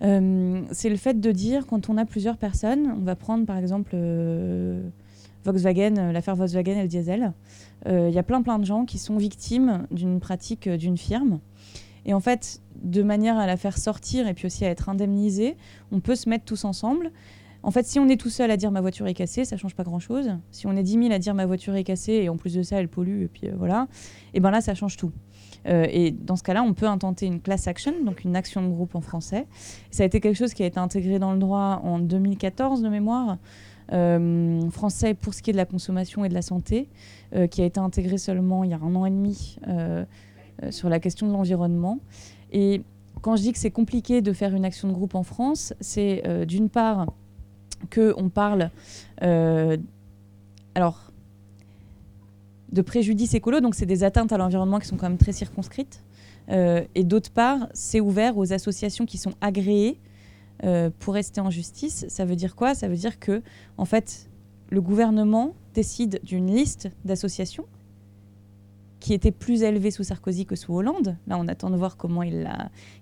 [0.03, 3.59] Euh, c'est le fait de dire, quand on a plusieurs personnes, on va prendre par
[3.59, 3.97] exemple
[5.45, 7.33] Volkswagen, l'affaire Volkswagen et le diesel.
[7.87, 11.41] Il y a plein plein de gens qui sont victimes d'une pratique d'une firme.
[12.07, 15.57] Et en fait, de manière à la faire sortir et puis aussi à être indemnisé,
[15.93, 17.11] on peut se mettre tous ensemble
[17.63, 19.75] en fait, si on est tout seul à dire ma voiture est cassée, ça change
[19.75, 20.31] pas grand-chose.
[20.51, 22.63] Si on est 10 000 à dire ma voiture est cassée et en plus de
[22.63, 23.87] ça, elle pollue, et puis euh, voilà,
[24.33, 25.13] et ben là, ça change tout.
[25.69, 28.69] Euh, et dans ce cas-là, on peut intenter une class action, donc une action de
[28.69, 29.47] groupe en français.
[29.91, 32.89] Ça a été quelque chose qui a été intégré dans le droit en 2014 de
[32.89, 33.37] mémoire.
[33.93, 36.89] Euh, français pour ce qui est de la consommation et de la santé,
[37.51, 39.57] qui a été intégré seulement il y a un an et demi
[40.71, 41.99] sur la question de l'environnement.
[42.53, 42.83] Et
[43.21, 46.23] quand je dis que c'est compliqué de faire une action de groupe en France, c'est
[46.47, 47.07] d'une part
[47.93, 48.71] qu'on parle
[49.23, 49.77] euh,
[50.75, 51.11] alors,
[52.73, 56.03] de préjudice écolo, donc c'est des atteintes à l'environnement qui sont quand même très circonscrites.
[56.51, 59.99] Euh, et d'autre part, c'est ouvert aux associations qui sont agréées
[60.65, 62.07] euh, pour rester en justice.
[62.09, 62.75] Ça veut dire quoi?
[62.75, 63.43] Ça veut dire que,
[63.77, 64.29] en fait,
[64.71, 67.67] le gouvernement décide d'une liste d'associations
[69.01, 71.17] qui était plus élevée sous Sarkozy que sous Hollande.
[71.27, 72.47] Là, on attend de voir comment il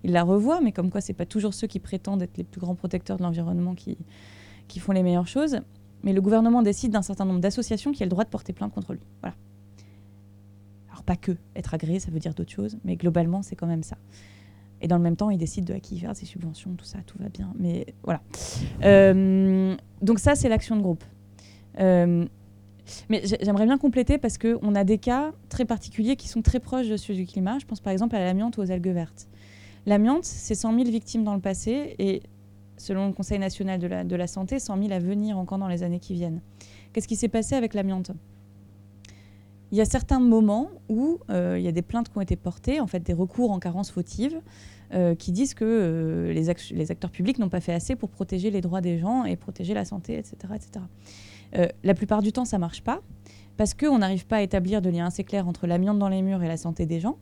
[0.04, 2.76] la, revoit, mais comme quoi, c'est pas toujours ceux qui prétendent être les plus grands
[2.76, 3.98] protecteurs de l'environnement qui,
[4.68, 5.60] qui font les meilleures choses,
[6.02, 8.72] mais le gouvernement décide d'un certain nombre d'associations qui ont le droit de porter plainte
[8.72, 9.00] contre lui.
[9.20, 9.34] Voilà.
[10.90, 13.82] Alors pas que être agréé, ça veut dire d'autres choses, mais globalement c'est quand même
[13.82, 13.96] ça.
[14.80, 16.98] Et dans le même temps, il décide de à qui faire ses subventions, tout ça,
[17.04, 17.52] tout va bien.
[17.58, 18.20] Mais voilà.
[18.84, 21.02] Euh, donc ça, c'est l'action de groupe.
[21.80, 22.24] Euh,
[23.08, 26.88] mais j'aimerais bien compléter parce qu'on a des cas très particuliers qui sont très proches
[26.88, 27.58] de ceux du climat.
[27.58, 29.28] Je pense par exemple à l'amiante ou aux algues vertes.
[29.86, 32.22] L'amiante, c'est 100 000 victimes dans le passé et
[32.78, 36.00] selon le Conseil national de la, santé, 100 000 à venir encore dans les années
[36.00, 36.40] qui viennent.
[36.92, 38.12] Qu'est-ce qui s'est passé avec l'amiante?
[39.70, 42.36] Il y a certains moments où euh, il y a des plaintes qui ont été
[42.36, 44.40] portées, en fait des recours en carence fautive,
[44.94, 48.62] euh, qui disent que euh, les, acteurs publics n'ont pas fait assez pour protéger les
[48.62, 50.36] droits des gens et protéger la santé, etc.
[50.54, 51.70] etc.
[51.82, 53.02] la plupart du temps, ça ne marche pas,
[53.58, 56.42] parce qu'on n'arrive pas à établir de lien assez clair entre l'amiante dans les murs
[56.42, 57.18] et la santé des gens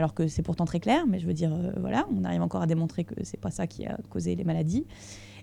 [0.00, 2.62] alors que c'est pourtant très clair, mais je veux dire, euh, voilà, on arrive encore
[2.62, 4.86] à démontrer que c'est pas ça qui a causé les maladies.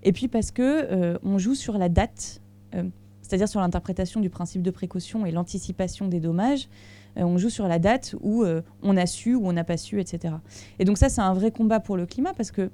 [0.01, 2.41] Et puis parce que euh, on joue sur la date,
[2.73, 2.81] euh,
[3.21, 6.69] c'est-à-dire sur l'interprétation du principe de précaution et l'anticipation des dommages.
[7.17, 8.45] on joue sur la date où
[8.81, 10.33] on a su ou on n'a pas su, etc.
[10.79, 12.71] Et donc ça, c'est un vrai combat pour le climat parce que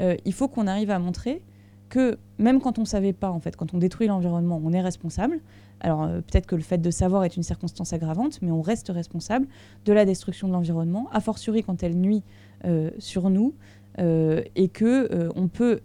[0.00, 1.42] il faut qu'on arrive à montrer
[1.88, 4.80] que même quand on ne savait pas, en fait, quand on détruit l'environnement, on est
[4.80, 5.40] responsable.
[5.80, 8.88] Alors euh, peut-être que le fait de savoir est une circonstance aggravante, mais on reste
[8.88, 9.46] responsable
[9.84, 12.22] de la destruction de l'environnement, a fortiori quand elle nuit
[12.64, 13.54] euh, sur nous,
[13.98, 15.80] euh, et que on peut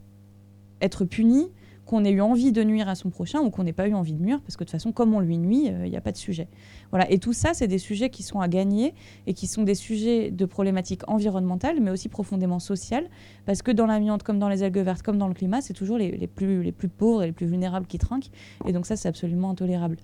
[0.81, 1.49] être puni
[1.91, 4.13] qu'on ait eu envie de nuire à son prochain ou qu'on n'ait pas eu envie
[4.13, 6.13] de nuire, parce que de toute façon, comme on lui nuit, il n'y a pas
[6.13, 6.47] de sujet.
[6.89, 7.11] Voilà.
[7.11, 8.93] Et tout ça, c'est des sujets qui sont à gagner
[9.27, 13.09] et qui sont des sujets de problématiques environnementales, mais aussi profondément sociales,
[13.45, 15.97] parce que dans l'amiante, comme dans les algues vertes, comme dans le climat, c'est toujours
[15.97, 18.31] les, les, plus, les plus pauvres et les plus vulnérables qui trinquent.
[18.65, 19.97] Et donc ça, c'est absolument intolérable.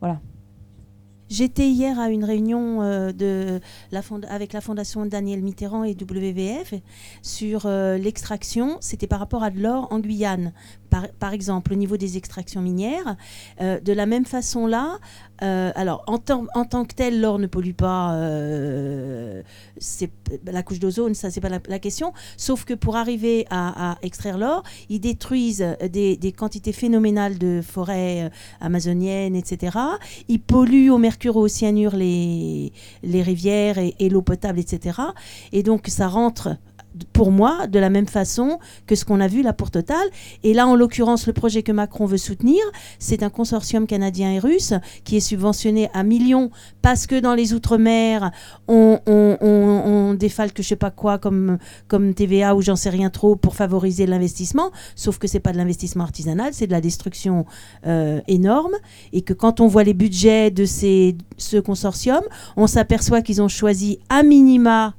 [0.00, 0.20] Voilà.
[1.28, 6.74] J'étais hier à une réunion euh, de la avec la fondation Daniel Mitterrand et WWF
[7.20, 8.76] sur euh, l'extraction.
[8.80, 10.52] C'était par rapport à de l'or en Guyane,
[11.18, 13.16] par, exemple, au niveau des extractions minières.
[13.60, 14.98] Euh, de la même façon là,
[15.40, 18.16] alors en, tant que tel, l'or ne pollue pas
[19.78, 20.10] c'est
[20.46, 22.12] la couche d'ozone, ça c'est pas la, question.
[22.36, 28.30] Sauf que pour arriver à, extraire l'or, ils détruisent des, quantités phénoménales de forêts
[28.60, 29.76] amazoniennes, etc.
[30.28, 35.00] Ils polluent au mercure au cyanure les, rivières et l'eau potable, etc.
[35.52, 36.56] Et donc ça rentre
[37.12, 40.06] pour moi, de la même façon que ce qu'on a vu là pour Total.
[40.42, 42.60] Et là, en l'occurrence, le projet que Macron veut soutenir,
[42.98, 46.50] c'est un consortium canadien et russe qui est subventionné à millions
[46.82, 48.30] parce que dans les Outre-mer,
[48.68, 51.58] on, on, on, défalque je sais pas quoi comme,
[52.14, 54.70] TVA ou j'en sais rien trop pour favoriser l'investissement.
[54.94, 57.46] Sauf que c'est pas de l'investissement artisanal, c'est de la destruction
[57.86, 58.74] euh, énorme.
[59.12, 62.22] Et que quand on voit les budgets de ce consortium,
[62.56, 64.94] on s'aperçoit qu'ils ont choisi à minima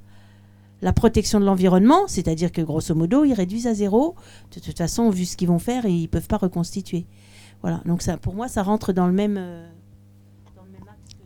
[0.81, 4.15] la protection de l'environnement, c'est-à-dire que grosso modo, ils réduisent à zéro.
[4.55, 7.05] De toute façon, vu ce qu'ils vont faire, ils ne peuvent pas reconstituer.
[7.61, 9.67] Voilà, donc ça, pour moi, ça rentre dans le même, euh,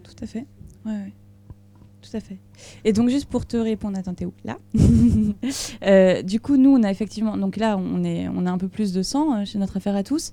[0.04, 0.48] Tout à fait.
[0.86, 1.21] Ouais, Tout
[2.12, 2.38] tout à fait.
[2.84, 4.34] Et donc, juste pour te répondre, attends, t'es où?
[4.44, 4.58] Là.
[5.84, 7.36] Euh, du coup, nous, on a effectivement.
[7.38, 9.96] Donc là, on est, on a un peu plus de 100 euh, chez notre affaire
[9.96, 10.32] à tous.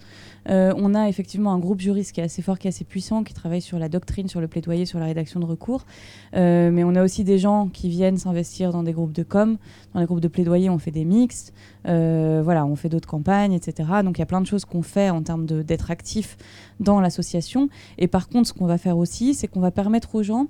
[0.51, 3.25] Euh, on a effectivement un groupe juriste qui est assez fort, qui est assez puissant,
[3.25, 5.87] qui travaille sur la doctrine, sur le plaidoyer, sur la rédaction de recours.
[6.35, 9.57] Euh, mais on a aussi des gens qui viennent s'investir dans des groupes de com.
[9.95, 11.55] Dans les groupes de plaidoyer, on fait des mixtes.
[11.85, 13.89] Voilà, on fait d'autres campagnes, etc.
[14.05, 16.37] Donc il y a plein de choses qu'on fait en termes d'être actif
[16.81, 17.69] dans l'association.
[17.97, 20.49] Et par contre, ce qu'on va faire aussi, c'est qu'on va permettre aux gens.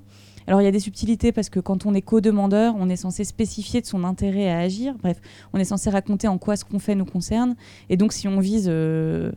[0.49, 3.23] Alors il y a des subtilités parce que quand on est co-demandeur, on est censé
[3.25, 4.95] spécifier de son intérêt à agir.
[5.03, 5.21] Bref,
[5.53, 7.55] on est censé raconter en quoi ce qu'on fait nous concerne.
[7.91, 9.31] Et donc si on vise, euh,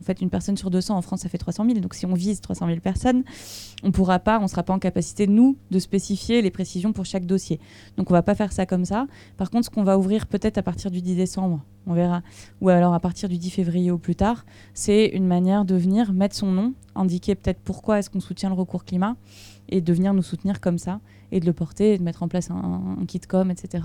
[0.00, 1.80] en fait, une personne sur 200 en France, ça fait 300 000.
[1.80, 3.22] Donc si on vise 300 000 personnes,
[3.82, 7.26] on pourra pas, on sera pas en capacité nous de spécifier les précisions pour chaque
[7.26, 7.60] dossier.
[7.98, 9.06] Donc on va pas faire ça comme ça.
[9.36, 12.22] Par contre, ce qu'on va ouvrir peut-être à partir du 10 décembre, on verra,
[12.62, 16.14] ou alors à partir du 10 février au plus tard, c'est une manière de venir
[16.14, 19.16] mettre son nom, indiquer peut-être pourquoi est-ce qu'on soutient le recours climat
[19.68, 21.00] et de venir nous soutenir comme ça
[21.32, 23.84] et de le porter et de mettre en place un, un kit com, etc.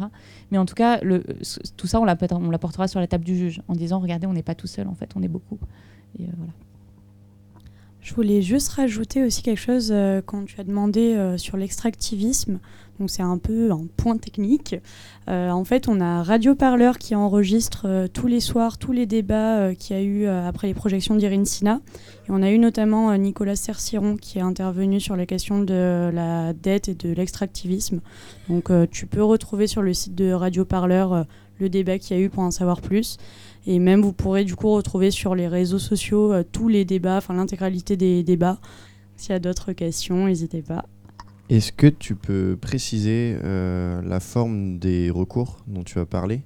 [0.52, 1.00] Mais en tout cas,
[1.78, 4.56] tout ça, on l'apportera sur la table du juge en disant regardez, on n'est pas
[4.56, 5.58] tout seul en fait, on est beaucoup.
[6.18, 6.54] Et euh, voilà.
[8.02, 12.60] Je voulais juste rajouter aussi quelque chose euh, quand tu as demandé euh, sur l'extractivisme.
[12.98, 14.76] Donc c'est un peu un point technique.
[15.30, 19.74] Euh, en fait, on a Radio Parleur qui enregistre tous les soirs tous les débats
[19.74, 21.80] qu'il y a eu après les projections d'Irine Sina.
[22.28, 26.52] Et on a eu notamment Nicolas Cerciron qui est intervenu sur la question de la
[26.52, 28.02] dette et de l'extractivisme.
[28.50, 31.26] Donc tu peux retrouver sur le site de Radio Parleur
[31.60, 33.18] le débat qu'il y a eu pour en savoir plus.
[33.68, 37.18] Et même, vous pourrez du coup retrouver sur les réseaux sociaux euh, tous les débats,
[37.18, 38.60] enfin l'intégralité des débats.
[39.16, 40.86] S'il y a d'autres questions, n'hésitez pas.
[41.50, 46.44] Est-ce que tu peux préciser euh, la forme des recours dont tu as parlé?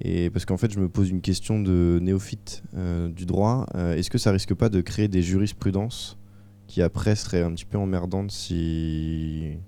[0.00, 3.66] Et parce qu'en fait, je me pose une question de néophyte euh, du droit.
[3.76, 6.18] Euh, Est-ce que ça risque pas de créer des jurisprudences
[6.66, 9.58] qui après seraient un petit peu emmerdantes si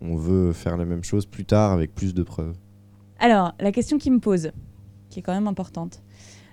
[0.00, 2.54] on veut faire la même chose plus tard avec plus de preuves?
[3.18, 4.52] Alors, la question qui me pose,
[5.08, 6.02] qui est quand même importante.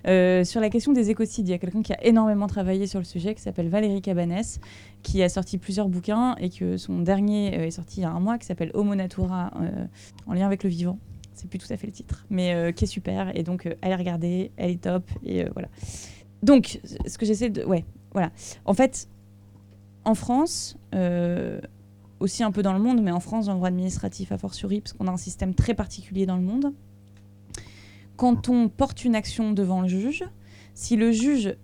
[0.06, 2.98] Euh, sur la question des écocides, il y a quelqu'un qui a énormément travaillé sur
[2.98, 4.60] le sujet, qui s'appelle Valérie Cabanès,
[5.02, 8.10] qui a sorti plusieurs bouquins et que son dernier euh, est sorti il y a
[8.10, 9.86] un mois, qui s'appelle Homo Natura, euh,
[10.26, 10.98] en lien avec le vivant.
[11.34, 13.30] C'est plus tout à fait le titre, mais qui est super.
[13.36, 15.08] Et donc, allez regarder, elle est top.
[15.24, 15.68] Et voilà.
[16.42, 17.62] Donc, ce que j'essaie de.
[17.62, 18.32] Ouais, voilà.
[18.64, 19.08] En fait,
[20.04, 20.76] en France,
[22.18, 24.80] aussi un peu dans le monde, mais en France, dans le droit administratif a fortiori,
[24.80, 26.72] parce qu'on a un système très particulier dans le monde.
[28.18, 30.24] Quand on porte une action devant le juge,
[30.74, 31.56] si le juge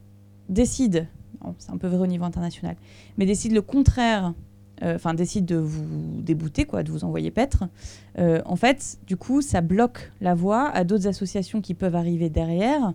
[0.49, 1.09] décide,
[1.41, 2.77] bon, c'est un peu vrai au niveau international,
[3.19, 4.35] mais décide le contraire,
[4.85, 5.85] euh, enfin décide de vous
[6.21, 7.65] débouter, quoi, de vous envoyer paître,
[8.21, 12.31] euh, en fait, du coup, ça bloque la voie à d'autres associations qui peuvent arriver
[12.31, 12.93] derrière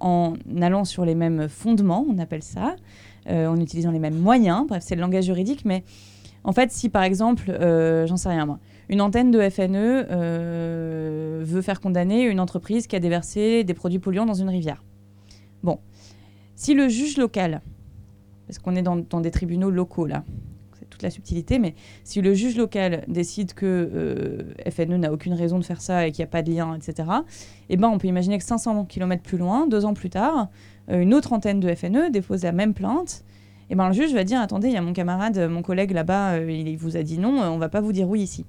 [0.00, 2.74] en allant sur les mêmes fondements, on appelle ça,
[3.28, 5.84] euh, en utilisant les mêmes moyens, bref, c'est le langage juridique, mais
[6.42, 7.56] en fait, si par exemple,
[8.08, 8.58] j'en sais rien moi,
[8.94, 13.98] une antenne de FNE euh, veut faire condamner une entreprise qui a déversé des produits
[13.98, 14.84] polluants dans une rivière.
[15.64, 15.80] Bon,
[16.54, 17.60] si le juge local,
[18.46, 20.22] parce qu'on est dans, des tribunaux locaux là,
[20.78, 25.32] c'est toute la subtilité, mais si le juge local décide que euh, FNE n'a aucune
[25.32, 27.08] raison de faire ça et qu'il n'y a pas de lien, etc.,
[27.70, 30.50] eh ben, on peut imaginer que 500 km plus loin, deux ans plus tard,
[30.88, 33.24] euh, une autre antenne de FNE dépose la même plainte
[33.70, 36.38] et ben le juge va dire attendez, il y a mon camarade, mon collègue là-bas,
[36.38, 38.44] il vous a dit non, on va pas vous dire oui ici.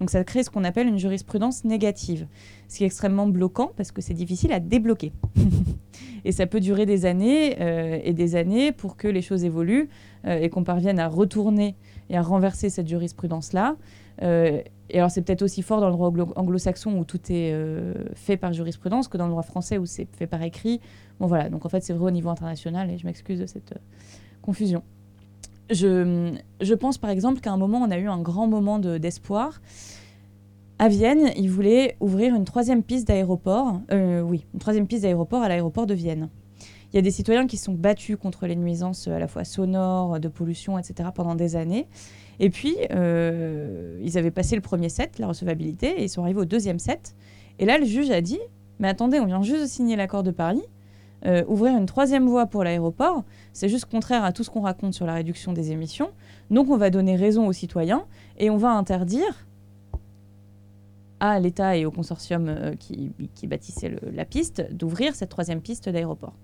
[0.00, 2.26] Donc ça crée ce qu'on appelle une jurisprudence négative,
[2.68, 5.12] ce qui est extrêmement bloquant parce que c'est difficile à débloquer.
[6.24, 9.88] et ça peut durer des années euh, et des années pour que les choses évoluent
[10.26, 11.76] euh, et qu'on parvienne à retourner
[12.10, 13.76] et à renverser cette jurisprudence-là.
[14.22, 17.52] Euh, et alors c'est peut-être aussi fort dans le droit anglo- anglo-saxon où tout est
[18.14, 20.80] fait par jurisprudence que dans le droit français où c'est fait par écrit.
[21.18, 23.74] Bon voilà, donc en fait c'est vrai au niveau international et je m'excuse de cette
[24.42, 24.82] confusion.
[25.70, 29.60] Je, pense par exemple qu'à un moment, on a eu un grand moment de- d'espoir.
[30.78, 33.80] à Vienne, ils voulaient ouvrir une troisième piste d'aéroport.
[33.90, 36.28] Euh, oui, une troisième piste d'aéroport à l'aéroport de Vienne.
[36.92, 40.20] Il y a des citoyens qui sont battus contre les nuisances à la fois sonores,
[40.20, 41.08] de pollution, etc.
[41.14, 41.88] pendant des années.
[42.38, 46.40] Et puis, euh, ils avaient passé le premier set, la recevabilité, et ils sont arrivés
[46.40, 47.14] au deuxième set.
[47.58, 48.38] Et là, le juge a dit,
[48.78, 50.62] mais attendez, on vient juste de signer l'accord de Paris.
[51.26, 54.94] Euh, ouvrir une troisième voie pour l'aéroport, c'est juste contraire à tout ce qu'on raconte
[54.94, 56.10] sur la réduction des émissions.
[56.50, 58.04] Donc on va donner raison aux citoyens
[58.38, 59.46] et on va interdire
[61.20, 63.12] à l'État et au consortium euh, qui,
[63.46, 66.34] bâtissait la piste d'ouvrir cette troisième piste d'aéroport.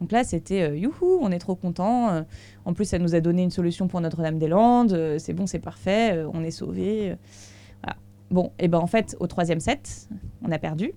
[0.00, 2.10] Donc là, c'était euh, youhou, on est trop content.
[2.10, 2.22] euh,
[2.64, 5.18] en plus, ça nous a donné une solution pour Notre-Dame-des-Landes.
[5.18, 7.96] c'est bon, c'est parfait, on est voilà.
[8.30, 10.08] Bon, et ben en fait, au troisième set,
[10.42, 10.92] on a perdu.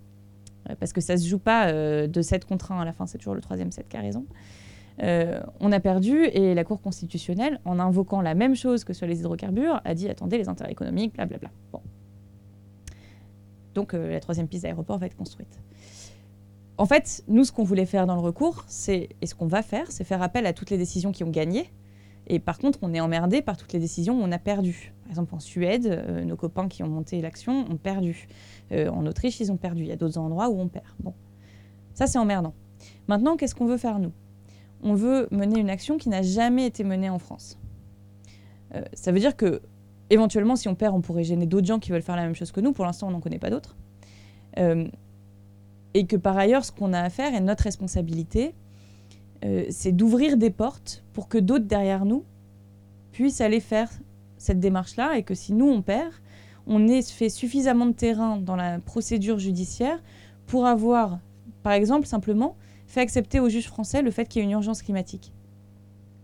[0.69, 3.05] Euh, parce que ça se joue pas euh, de 7 contre 1 à la fin,
[3.05, 4.25] c'est toujours le troisième set qui a raison.
[5.01, 9.07] Euh, on a perdu et la Cour constitutionnelle, en invoquant la même chose que sur
[9.07, 11.49] les hydrocarbures, a dit attendez, les intérêts économiques, blablabla.
[11.71, 11.81] Bon.
[13.75, 15.61] Donc la troisième piste d'aéroport va être construite.
[16.77, 19.61] En fait, nous, ce qu'on voulait faire dans le recours, c'est, et ce qu'on va
[19.61, 21.69] faire, c'est faire appel à toutes les décisions qui ont gagné.
[22.27, 24.93] Et par contre, on est emmerdé par toutes les décisions où on a perdu.
[25.09, 28.27] Par exemple, en Suède, euh, nos copains qui ont monté l'action ont perdu.
[28.71, 29.81] Euh, en Autriche, ils ont perdu.
[29.81, 30.85] Il y a d'autres endroits où on perd.
[30.99, 31.15] Bon,
[31.95, 32.53] ça, c'est emmerdant.
[33.07, 34.11] Maintenant, qu'est-ce qu'on veut faire, nous?
[34.83, 37.57] On veut mener une action qui n'a jamais été menée en France.
[38.75, 39.63] Euh, ça veut dire que,
[40.11, 42.51] éventuellement, si on perd, on pourrait gêner d'autres gens qui veulent faire la même chose
[42.51, 42.71] que nous.
[42.71, 43.77] Pour l'instant, on n'en connaît pas d'autres.
[45.95, 48.53] Et que par ailleurs, ce qu'on a à faire et notre responsabilité,
[49.69, 52.25] c'est d'ouvrir des portes pour que d'autres derrière nous
[53.11, 53.89] puissent aller faire
[54.39, 56.11] cette démarche-là et que si nous, on perd,
[56.65, 60.01] on ait fait suffisamment de terrain dans la procédure judiciaire
[60.47, 61.19] pour avoir,
[61.61, 62.55] par exemple, simplement
[62.87, 65.31] fait accepter au juge français le fait qu'il y ait une urgence climatique.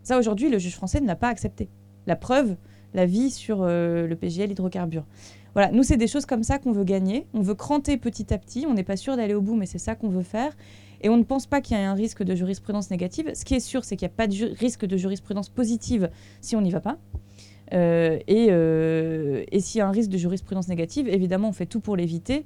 [0.01, 1.69] Ça, aujourd'hui, le juge français ne l'a pas accepté.
[2.07, 2.55] La preuve,
[2.93, 5.05] la vie sur euh, le PGL hydrocarbures.
[5.53, 7.27] Voilà, nous, c'est des choses comme ça qu'on veut gagner.
[7.33, 8.65] On veut cranter petit à petit.
[8.67, 10.55] On n'est pas sûr d'aller au bout, mais c'est ça qu'on veut faire.
[11.01, 13.31] Et on ne pense pas qu'il y ait un risque de jurisprudence négative.
[13.33, 16.09] Ce qui est sûr, c'est qu'il n'y a pas de risque de jurisprudence positive
[16.41, 16.97] si on n'y va pas.
[17.73, 21.79] Euh, et euh, s'il y a un risque de jurisprudence négative, évidemment, on fait tout
[21.79, 22.45] pour l'éviter.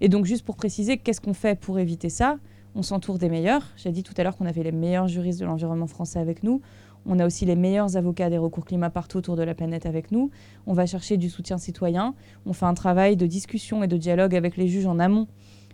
[0.00, 2.38] Et donc, juste pour préciser, qu'est-ce qu'on fait pour éviter ça?
[2.74, 3.66] On s'entoure des meilleurs.
[3.76, 6.60] J'ai dit tout à l'heure qu'on avait les meilleurs juristes de l'environnement français avec nous.
[7.06, 10.12] On a aussi les meilleurs avocats des recours climat partout autour de la planète avec
[10.12, 10.30] nous.
[10.66, 12.14] On va chercher du soutien citoyen.
[12.46, 15.26] On fait un travail de discussion et de dialogue avec les juges en amont,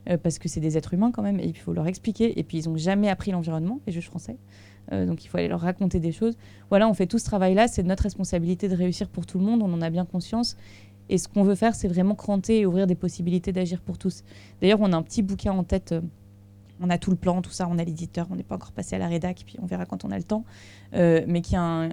[0.08, 2.38] euh, parce que c'est des êtres humains quand même, et il faut leur expliquer.
[2.38, 4.36] Et puis, ils n'ont jamais appris l'environnement, les juges français.
[4.92, 6.36] Euh, donc, il faut aller leur raconter des choses.
[6.68, 7.68] Voilà, on fait tout ce travail-là.
[7.68, 9.62] C'est notre responsabilité de réussir pour tout le monde.
[9.62, 10.56] On en a bien conscience.
[11.08, 14.24] Et ce qu'on veut faire, c'est vraiment cranter et ouvrir des possibilités d'agir pour tous.
[14.60, 15.92] D'ailleurs, on a un petit bouquin en tête.
[15.92, 16.00] euh,
[16.80, 18.96] on a tout le plan, tout ça, on a l'éditeur, on n'est pas encore passé
[18.96, 20.44] à la rédac, puis on verra quand on a le temps.
[20.94, 21.88] Euh, mais qui a un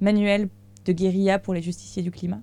[0.00, 0.48] manuel
[0.84, 2.40] de guérilla pour les justiciers du climat.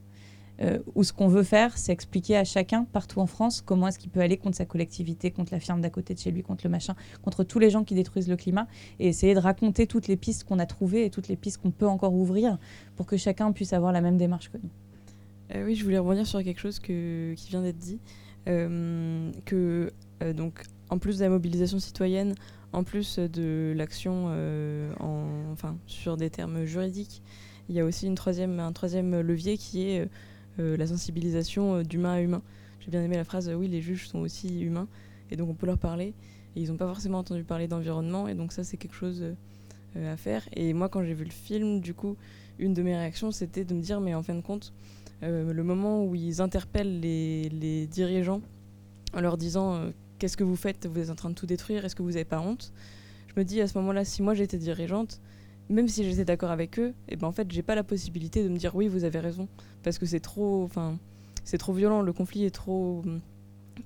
[0.61, 3.99] Euh, où ce qu'on veut faire, c'est expliquer à chacun, partout en France, comment est-ce
[3.99, 6.63] qu'il peut aller contre sa collectivité, contre la firme d'à côté de chez lui, contre
[6.63, 8.67] le machin, contre tous les gens qui détruisent le climat,
[8.99, 11.71] et essayer de raconter toutes les pistes qu'on a trouvées et toutes les pistes qu'on
[11.71, 12.57] peut encore ouvrir
[12.95, 14.69] pour que chacun puisse avoir la même démarche que nous.
[15.53, 17.99] Euh, oui, je voulais rebondir sur quelque chose que, qui vient d'être dit.
[18.47, 19.91] Euh, que,
[20.35, 22.35] donc, en plus de la mobilisation citoyenne,
[22.73, 24.27] en plus de l'action
[24.99, 27.21] en- enfin, sur des termes juridiques,
[27.69, 30.07] il y a aussi une troisième, un troisième levier qui est
[30.57, 32.41] la sensibilisation euh, d'humain à humain.
[32.79, 34.87] J'ai bien aimé la phrase euh, oui, les juges sont aussi humains,
[35.31, 36.13] et donc on peut leur parler.
[36.55, 39.23] Et ils n'ont pas forcément entendu parler d'environnement, et donc ça, c'est quelque chose
[39.95, 40.47] euh, à faire.
[40.53, 42.15] Et moi, quand j'ai vu le film, du coup,
[42.59, 44.73] une de mes réactions, c'était de me dire, mais en fin de compte,
[45.23, 48.41] euh, le moment où ils interpellent les, les dirigeants
[49.13, 49.89] en leur disant euh,
[50.19, 52.25] qu'est-ce que vous faites, vous êtes en train de tout détruire, est-ce que vous n'avez
[52.25, 52.73] pas honte?
[53.27, 55.21] Je me dis à ce moment-là, si moi j'étais dirigeante,
[55.69, 58.49] même si j'étais d'accord avec eux, et ben en fait j'ai pas la possibilité de
[58.49, 59.47] me dire oui vous avez raison.
[59.83, 60.97] Parce que c'est trop, enfin
[61.43, 63.03] c'est trop violent, le conflit est trop,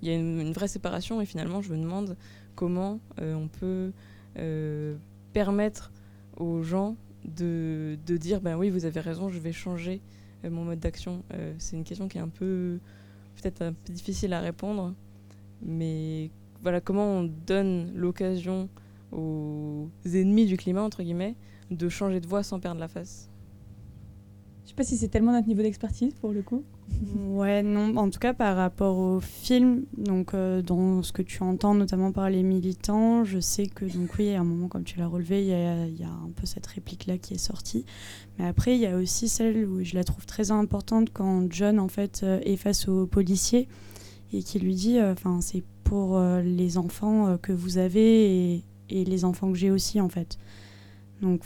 [0.01, 2.15] il y a une, vraie séparation et finalement je me demande
[2.55, 3.91] comment euh, on peut
[4.37, 4.95] euh,
[5.33, 5.91] permettre
[6.37, 10.01] aux gens de, de dire ben oui vous avez raison, je vais changer
[10.45, 11.23] euh, mon mode d'action.
[11.57, 12.79] C'est une question qui est un peu
[13.41, 14.93] peut-être un peu difficile à répondre,
[15.61, 16.29] mais
[16.61, 18.67] voilà comment on donne l'occasion
[19.11, 21.35] aux ennemis du climat entre guillemets
[21.71, 23.29] de changer de voie sans perdre la face.
[24.63, 26.63] Je sais pas si c'est tellement notre niveau d'expertise pour le coup.
[27.29, 31.41] Ouais, non, en tout cas par rapport au film, donc euh, dans ce que tu
[31.43, 34.99] entends notamment par les militants, je sais que donc oui, à un moment comme tu
[34.99, 37.85] l'as relevé, il y a, il y a un peu cette réplique-là qui est sortie.
[38.37, 41.79] Mais après, il y a aussi celle où je la trouve très importante quand John
[41.79, 43.69] en fait euh, est face au policier
[44.33, 48.53] et qui lui dit, euh, enfin c'est pour euh, les enfants euh, que vous avez
[48.53, 50.37] et, et les enfants que j'ai aussi en fait.
[51.21, 51.41] Donc,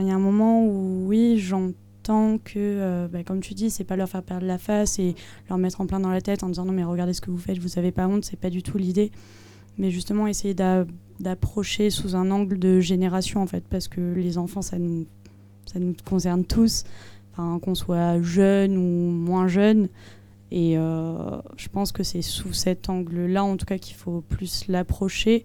[0.00, 3.84] il y a un moment où oui, j'entends que, euh, bah, comme tu dis, c'est
[3.84, 5.14] pas leur faire perdre la face et
[5.48, 7.38] leur mettre en plein dans la tête en disant non mais regardez ce que vous
[7.38, 9.12] faites, vous avez pas honte, c'est pas du tout l'idée.
[9.78, 10.84] Mais justement essayer d'a-
[11.20, 15.06] d'approcher sous un angle de génération en fait, parce que les enfants ça nous,
[15.66, 16.84] ça nous concerne tous,
[17.32, 19.88] enfin, qu'on soit jeune ou moins jeune.
[20.50, 24.68] Et euh, je pense que c'est sous cet angle-là, en tout cas, qu'il faut plus
[24.68, 25.44] l'approcher.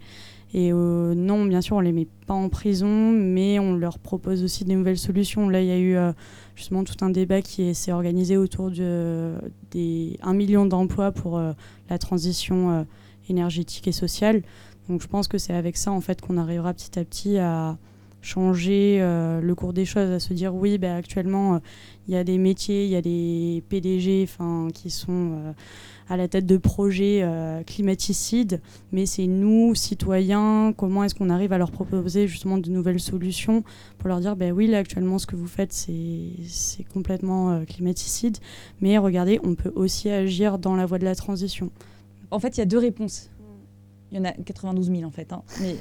[0.58, 4.44] Et euh, non, bien sûr, on les met pas en prison, mais on leur propose
[4.44, 5.50] aussi des nouvelles solutions.
[5.50, 6.14] Là, il y a eu euh,
[6.56, 9.36] justement tout un débat qui est- s'est organisé autour de,
[9.70, 11.54] des 1 million d'emplois pour euh,
[11.92, 12.88] la transition
[13.30, 14.42] énergétique et sociale.
[14.90, 17.78] Donc je pense que c'est avec ça en fait qu'on arrivera petit à petit à,
[18.24, 21.62] changer le cours des choses, à se dire oui, ben, actuellement,
[22.08, 24.28] il y a des métiers, il y a des PDG
[24.74, 25.54] qui sont
[26.10, 27.24] à la tête de projets
[27.66, 33.00] climaticides, mais c'est nous, citoyens, comment est-ce qu'on arrive à leur proposer justement de nouvelles
[33.00, 33.64] solutions
[33.98, 38.38] pour leur dire, ben oui, là actuellement, ce que vous faites, c'est complètement climaticide,
[38.82, 41.72] mais regardez, on peut aussi agir dans la voie de la transition.
[42.32, 43.30] En fait, il y a deux réponses.
[44.12, 45.34] Il y en a 92 000 en fait.
[45.34, 45.44] Hein.
[45.62, 45.76] Mais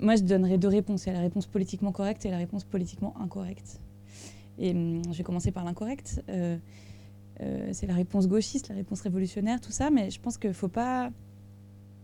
[0.00, 1.04] moi, je donnerais deux réponses.
[1.04, 3.80] Il y a la réponse politiquement correcte et la réponse politiquement incorrecte.
[4.58, 6.22] Et hum, je vais commencer par l'incorrecte.
[6.28, 6.56] Euh,
[7.40, 9.90] euh, c'est la réponse gauchiste, la réponse révolutionnaire, tout ça.
[9.90, 11.10] Mais je pense qu'il ne faut pas,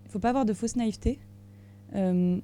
[0.09, 1.19] faut pas avoir de fausse naïveté.
[1.95, 2.43] Hum,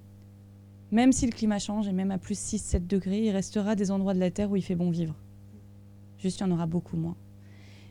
[0.91, 4.15] même si le climat change, et même à plus 6-7 degrés, il restera des endroits
[4.15, 5.15] de la Terre où il fait bon vivre.
[6.19, 7.17] Juste, il y en aura beaucoup moins.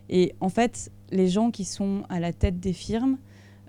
[0.09, 3.17] Et en fait, les gens qui sont à la tête des firmes,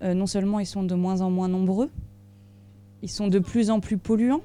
[0.03, 1.91] euh, non seulement ils sont de moins en moins nombreux,
[3.03, 4.43] ils sont de plus en plus polluants.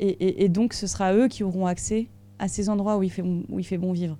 [0.00, 2.06] Et, donc, ce sera eux qui auront accès
[2.38, 4.16] à ces endroits où il fait, où il fait bon vivre.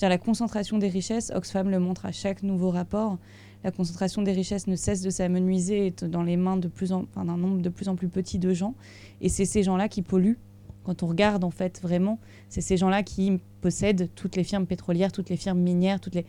[0.00, 3.18] la concentration des richesses, Oxfam le montre à chaque nouveau rapport,
[3.62, 7.88] la concentration des richesses ne cesse de s'amenuiser dans les mains d'un nombre de plus
[7.88, 8.74] en plus petit de gens.
[9.20, 10.38] Et c'est ces gens-là qui polluent.
[10.84, 12.18] Quand on regarde, en fait, vraiment,
[12.48, 16.24] c'est ces gens-là qui possèdent toutes les firmes pétrolières, toutes les firmes minières, toutes les...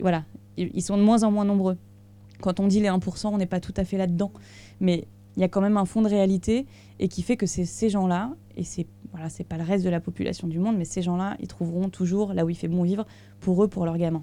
[0.00, 0.24] voilà,
[0.56, 1.76] ils sont de moins en moins nombreux.
[2.40, 4.32] Quand on dit les 1%, on n'est pas tout à fait là-dedans.
[4.80, 6.66] Mais il y a quand même un fond de réalité
[6.98, 9.90] et qui fait que c'est ces gens-là, et c'est voilà, c'est pas le reste de
[9.90, 12.82] la population du monde, mais ces gens-là, ils trouveront toujours là où il fait bon
[12.82, 13.06] vivre
[13.40, 14.22] pour eux, pour leurs gamins.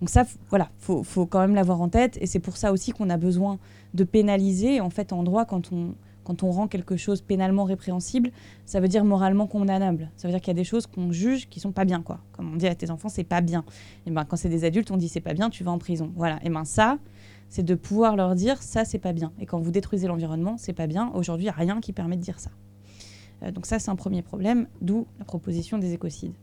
[0.00, 2.92] Donc ça, voilà, faut, faut quand même l'avoir en tête, et c'est pour ça aussi
[2.92, 3.58] qu'on a besoin
[3.94, 4.80] de pénaliser.
[4.80, 8.30] En fait, en droit, quand on, quand on rend quelque chose pénalement répréhensible,
[8.66, 10.10] ça veut dire moralement condamnable.
[10.16, 12.20] Ça veut dire qu'il y a des choses qu'on juge qui sont pas bien, quoi.
[12.32, 13.64] Comme on dit à tes enfants, c'est pas bien.
[14.06, 16.12] Et ben quand c'est des adultes, on dit c'est pas bien, tu vas en prison.
[16.16, 16.38] Voilà.
[16.44, 16.98] Et ben ça,
[17.48, 19.32] c'est de pouvoir leur dire ça c'est pas bien.
[19.38, 21.10] Et quand vous détruisez l'environnement, c'est pas bien.
[21.14, 22.50] Aujourd'hui, il n'y a rien qui permet de dire ça.
[23.42, 26.34] Euh, donc ça, c'est un premier problème, d'où la proposition des écocides.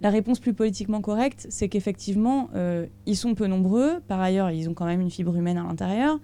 [0.00, 4.00] La réponse plus politiquement correcte, c'est qu'effectivement, euh, ils sont peu nombreux.
[4.08, 6.18] Par ailleurs, ils ont quand même une fibre humaine à l'intérieur.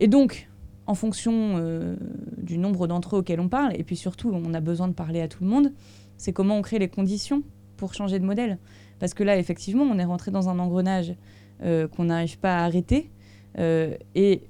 [0.00, 0.48] Et donc,
[0.86, 1.94] en fonction euh,
[2.38, 5.20] du nombre d'entre eux auxquels on parle, et puis surtout, on a besoin de parler
[5.20, 5.72] à tout le monde,
[6.16, 7.42] c'est comment on crée les conditions
[7.76, 8.58] pour changer de modèle.
[8.98, 11.14] Parce que là, effectivement, on est rentré dans un engrenage
[11.62, 13.10] qu'on n'arrive pas à arrêter.
[13.58, 14.42] Et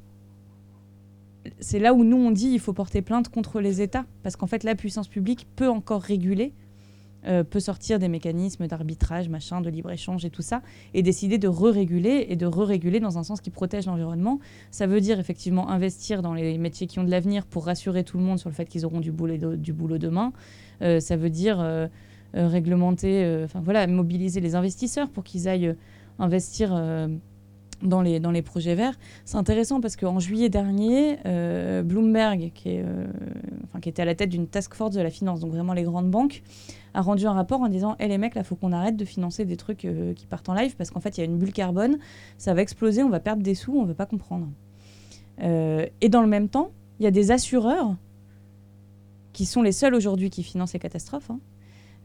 [1.59, 4.05] c'est là où nous, on dit il faut porter plainte contre les États.
[4.23, 6.55] Parce qu'en fait, la puissance publique peut encore réguler
[7.27, 10.63] euh, peut sortir des mécanismes d'arbitrage, machin, de libre-échange et tout ça,
[10.95, 14.39] et décider de re-réguler et de re-réguler dans un sens qui protège l'environnement.
[14.71, 18.17] Ça veut dire effectivement investir dans les métiers qui ont de l'avenir pour rassurer tout
[18.17, 20.33] le monde sur le fait qu'ils auront du boulot, du boulot demain.
[20.81, 21.89] Euh, ça veut dire euh,
[22.33, 25.75] réglementer, enfin voilà, mobiliser les investisseurs pour qu'ils aillent
[26.19, 26.71] investir
[27.83, 28.99] dans les, dans les projets verts.
[29.25, 31.19] C'est intéressant parce qu'en juillet dernier,
[31.85, 32.85] Bloomberg, qui, est,
[33.65, 35.85] enfin, qui était à la tête d'une task force de la finance, donc vraiment les
[35.85, 36.43] grandes banques,
[36.95, 39.45] a rendu un rapport en disant hé les mecs, là, faut qu'on arrête de financer
[39.45, 41.53] des trucs euh, qui partent en live parce qu'en fait, il y a une bulle
[41.53, 41.99] carbone,
[42.39, 44.49] ça va exploser, on va perdre des sous, on ne veut pas comprendre.
[45.43, 47.95] Euh, et dans le même temps, il y a des assureurs
[49.33, 51.31] qui sont les seuls aujourd'hui qui financent les catastrophes.
[51.31, 51.39] Hein,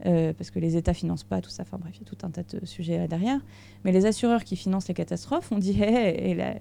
[0.04, 1.62] euh, parce que les États financent pas tout ça.
[1.62, 3.40] Enfin bref, il y a tout un tas de sujets là derrière.
[3.84, 6.54] Mais les assureurs qui financent les catastrophes, on dit, hé, là,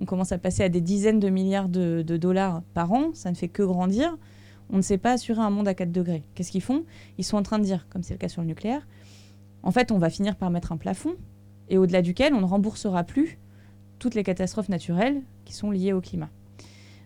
[0.00, 3.36] on commence à passer à des dizaines de milliards de, dollars par an, ça ne
[3.36, 4.16] fait que grandir
[4.68, 6.24] on ne sait pas assurer un monde à 4 degrés.
[6.34, 6.82] Qu'est-ce qu'ils font?
[7.18, 8.84] Ils sont en train de dire, comme c'est le cas sur le nucléaire,
[9.62, 11.14] en fait, on va finir par mettre un plafond
[11.68, 13.38] et au-delà duquel on ne remboursera plus
[14.00, 16.30] toutes les catastrophes naturelles qui sont liées au climat.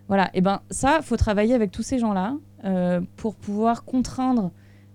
[0.09, 4.51] Voilà, et ben ça, faut travailler avec tous ces gens-là euh, pour pouvoir contraindre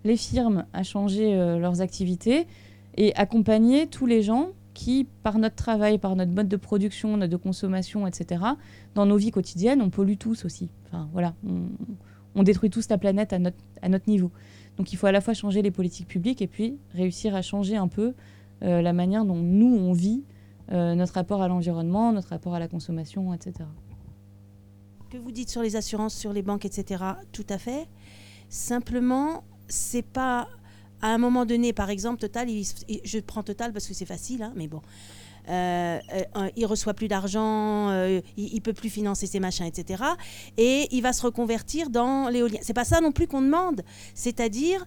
[0.05, 2.47] les firmes à changer euh, leurs activités
[2.95, 7.31] et accompagner tous les gens qui, par notre travail, par notre mode de production, notre
[7.31, 8.43] de consommation, etc.,
[8.93, 10.69] dans nos vies quotidiennes, on pollue tous aussi.
[10.85, 11.33] Enfin, voilà,
[12.35, 14.31] on détruit tous la planète à notre, niveau.
[14.77, 17.77] Donc il faut à la fois changer les politiques publiques et puis réussir à changer
[17.77, 18.13] un peu
[18.63, 20.23] euh, la manière dont nous, on vit
[20.71, 23.53] euh, notre rapport à l'environnement, notre rapport à la consommation, etc.
[25.09, 27.87] Que vous dites sur les assurances, sur les banques, etc., tout à fait.
[28.49, 30.47] Simplement, c'est pas
[31.01, 34.53] à un moment donné, par exemple, Total, je prends Total parce que c'est facile, hein,
[34.55, 34.81] mais bon,
[35.47, 35.99] euh,
[36.35, 40.03] euh, il reçoit plus d'argent, euh, il, peut plus financer ses machins, etc.
[40.57, 42.59] Et il va se reconvertir dans l'éolien.
[42.61, 43.81] C'est pas ça non plus qu'on demande.
[44.15, 44.85] C'est-à-dire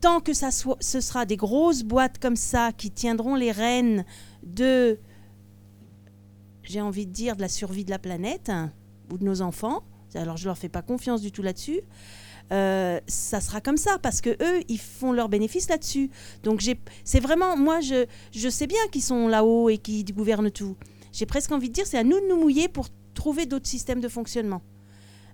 [0.00, 4.04] tant que ça ce sera des grosses boîtes comme ça qui tiendront les rênes
[4.44, 5.00] de,
[6.62, 8.70] j'ai envie de dire, de la survie de la planète hein,
[9.10, 9.82] ou de nos enfants.
[10.14, 11.80] Alors je leur fais pas confiance du tout là-dessus.
[12.52, 16.10] Euh, ça sera comme ça parce que eux, ils font leurs bénéfices là-dessus.
[16.42, 16.62] Donc
[17.04, 20.76] c'est vraiment, moi, je, sais bien qu'ils sont là-haut et qu'ils gouvernent tout.
[21.12, 24.00] J'ai presque envie de dire, c'est à nous de nous mouiller pour trouver d'autres systèmes
[24.00, 24.62] de fonctionnement.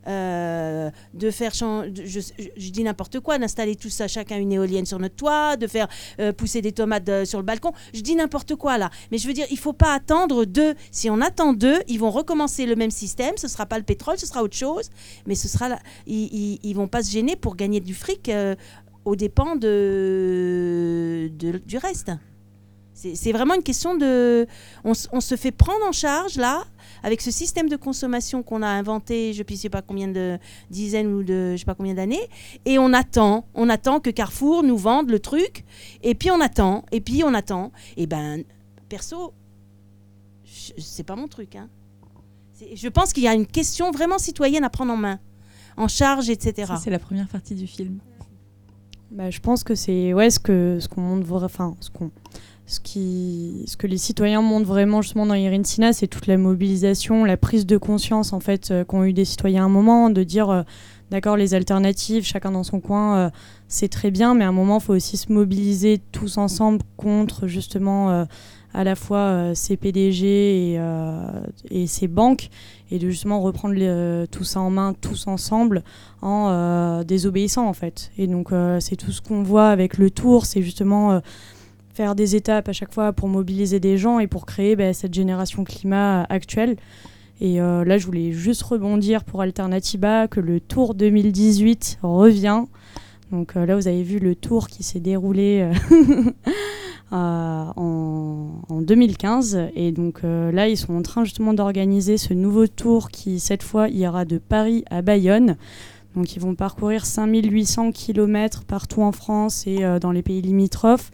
[0.09, 4.84] Euh, de faire je, je- je dis n'importe quoi, d'installer tout ça, chacun une éolienne
[4.84, 5.86] sur notre toit, de faire
[6.18, 7.72] euh, pousser des tomates euh, sur le balcon.
[7.94, 8.90] Je dis n'importe quoi là.
[9.12, 10.74] Mais je veux dire, il faut pas attendre deux.
[10.90, 13.36] Si on attend deux, ils vont recommencer le même système.
[13.36, 14.90] Ce sera pas le pétrole, ce sera autre chose.
[15.26, 15.68] Mais ce sera,
[16.07, 18.30] ils, ils, vont pas se gêner pour gagner du fric
[19.05, 21.30] aux dépens de,
[21.66, 22.11] du reste.
[22.94, 24.46] C'est vraiment une question de.
[24.84, 26.64] On se fait prendre en charge là
[27.03, 30.38] avec ce système de consommation qu'on a inventé, je ne sais pas combien de
[30.70, 32.28] dizaines ou de je sais pas combien d'années,
[32.64, 35.64] et on attend, on attend que Carrefour nous vende le truc,
[36.03, 37.72] et puis on attend, et puis on attend.
[37.96, 38.42] Et ben,
[38.88, 39.32] perso,
[40.44, 41.57] c'est pas mon truc.
[41.57, 41.68] Hein.
[42.74, 45.18] Je pense qu'il y a une question vraiment citoyenne à prendre en main,
[45.76, 46.74] en charge, etc.
[46.82, 47.98] C'est la première partie du film.
[49.11, 52.11] Bah, je pense que c'est ouais, ce que ce qu'on montre enfin ce qu'on
[52.67, 57.25] ce qui ce que les citoyens montrent vraiment justement dans Irinsina, c'est toute la mobilisation,
[57.25, 60.23] la prise de conscience en fait euh, qu'ont eu des citoyens à un moment de
[60.23, 60.63] dire euh,
[61.11, 63.31] d'accord les alternatives, chacun dans son coin, euh,
[63.69, 67.47] c'est très bien, mais à un moment il faut aussi se mobiliser tous ensemble contre
[67.47, 68.27] justement
[68.75, 70.79] à la fois ces PDG
[71.71, 72.49] et, ces banques
[72.91, 75.83] et de justement reprendre tout ça en main tous ensemble
[76.21, 78.11] en désobéissant en fait.
[78.19, 78.51] Et donc
[78.81, 81.21] c'est tout ce qu'on voit avec le tour, c'est justement
[81.95, 85.14] faire des étapes à chaque fois pour mobiliser des gens et pour créer bah, cette
[85.14, 86.76] génération climat actuelle.
[87.40, 92.64] Et euh, là, je voulais juste rebondir pour Alternatiba que le Tour 2018 revient.
[93.30, 96.30] Donc euh, là, vous avez vu le tour qui s'est déroulé euh,
[97.12, 99.70] euh, en, en 2015.
[99.74, 103.62] Et donc euh, là, ils sont en train justement d'organiser ce nouveau tour qui, cette
[103.62, 105.57] fois, ira de Paris à Bayonne.
[106.14, 111.11] Donc ils vont parcourir 5800 km partout en France et euh, dans les pays limitrophes.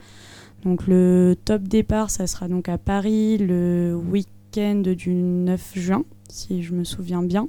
[0.65, 6.63] Donc le top départ, ça sera donc à Paris le week-end du 9 juin, si
[6.63, 7.47] je me souviens bien.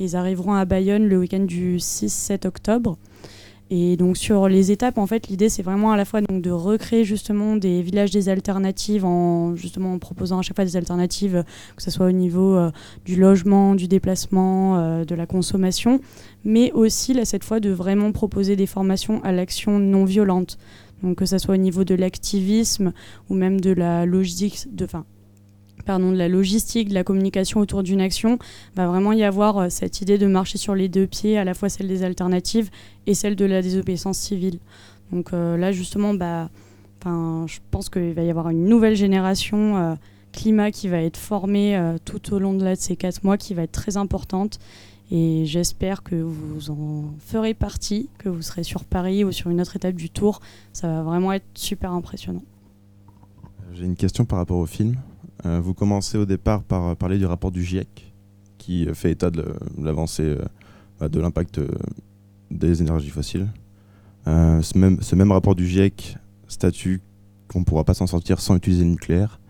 [0.00, 2.96] Ils arriveront à Bayonne le week-end du 6-7 octobre.
[3.70, 7.04] Et donc sur les étapes, en fait, l'idée c'est vraiment à la fois de recréer
[7.04, 11.44] justement des villages des alternatives en justement en proposant à chaque fois des alternatives,
[11.76, 12.70] que ce soit au niveau euh,
[13.04, 16.00] du logement, du déplacement, euh, de la consommation,
[16.44, 20.56] mais aussi là cette fois de vraiment proposer des formations à l'action non violente.
[21.02, 22.92] Donc que ce soit au niveau de l'activisme
[23.28, 25.04] ou même de la logistique, de, enfin,
[25.88, 28.38] pardon, de la logistique, de la communication autour d'une action,
[28.76, 31.54] va vraiment y avoir euh, cette idée de marcher sur les deux pieds, à la
[31.54, 32.70] fois celle des alternatives
[33.06, 34.58] et celle de la désobéissance civile.
[35.12, 36.50] Donc euh, là justement, bah,
[37.04, 39.94] je pense qu'il va y avoir une nouvelle génération euh,
[40.32, 43.54] climat qui va être formée tout au long de, là, de ces quatre mois, qui
[43.54, 44.58] va être très importante.
[45.10, 49.60] Et j'espère que vous en ferez partie, que vous serez sur Paris ou sur une
[49.60, 50.40] autre étape du tour.
[50.72, 52.42] Ça va vraiment être super impressionnant.
[53.72, 54.96] J'ai une question par rapport au film.
[55.46, 58.12] Euh, vous commencez au départ par euh, parler du rapport du GIEC,
[58.58, 59.44] qui euh, fait état de
[59.78, 60.36] l'avancée
[60.98, 61.60] bah, de l'impact
[62.50, 63.46] des énergies fossiles.
[64.26, 67.00] Ce, même, ce même rapport du GIEC statue
[67.48, 69.40] qu'on ne pourra pas s'en sortir sans utiliser le nucléaire,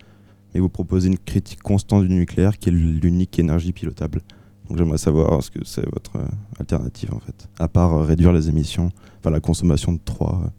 [0.55, 4.23] mais vous proposez une critique constante du nucléaire, qui est l'unique énergie pilotable.
[4.69, 6.27] Donc j'aimerais savoir ce que c'est votre euh,
[6.59, 10.53] alternative en fait, à part euh, réduire les émissions, enfin la consommation de 3.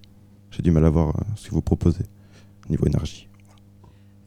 [0.51, 2.05] J'ai du mal à voir euh, ce que vous proposez
[2.65, 3.27] au niveau énergie.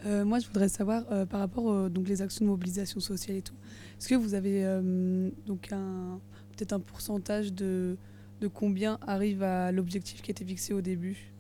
[0.06, 3.36] Euh, moi, je voudrais savoir euh, par rapport aux donc les actions de mobilisation sociale
[3.36, 3.54] et tout.
[3.98, 7.96] Est-ce que vous avez euh, donc peut-être un pourcentage de
[8.42, 11.32] de combien arrive à l'objectif qui était fixé au début?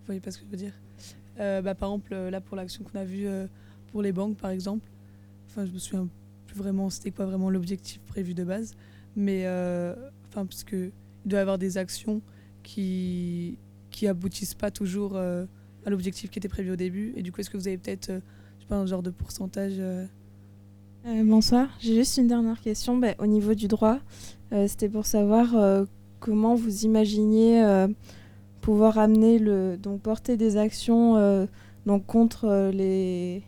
[0.00, 0.74] Vous voyez pas ce que je veux dire?
[1.40, 3.46] Euh, bah, Par exemple, euh, là pour l'action qu'on a vue euh,
[3.90, 4.86] pour les banques, par exemple.
[5.48, 6.06] Enfin, je me souviens
[6.48, 8.74] plus vraiment c'était quoi vraiment l'objectif prévu de base,
[9.14, 9.94] mais euh,
[10.28, 10.90] enfin parce que
[11.24, 12.20] il doit y avoir des actions
[12.64, 13.58] qui
[13.90, 15.12] qui aboutissent pas toujours.
[15.14, 15.46] euh,
[15.86, 18.10] à l'objectif qui était prévu au début Et du coup, est-ce que vous avez peut-être,
[18.10, 18.20] euh,
[18.58, 19.80] je sais pas, un genre de pourcentage
[21.24, 22.98] bonsoir, j'ai juste une dernière question.
[22.98, 23.98] Bah, au niveau du droit,
[24.66, 25.86] c'était pour savoir
[26.20, 27.86] comment vous imaginiez
[28.60, 31.48] pouvoir amener le, donc porter des actions
[31.86, 33.42] donc contre les,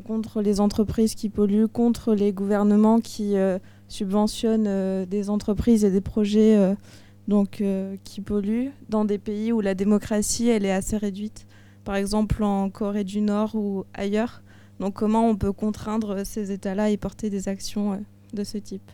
[0.00, 5.90] contre les entreprises qui polluent, contre les gouvernements qui euh, subventionnent euh, des entreprises et
[5.90, 6.74] des projets euh,
[7.28, 7.62] donc
[8.02, 11.46] qui polluent dans des pays où la démocratie elle est assez réduite,
[11.84, 14.42] par exemple en Corée du Nord ou ailleurs.
[14.80, 18.02] Donc comment on peut contraindre ces États-là et porter des actions
[18.34, 18.90] de ce type?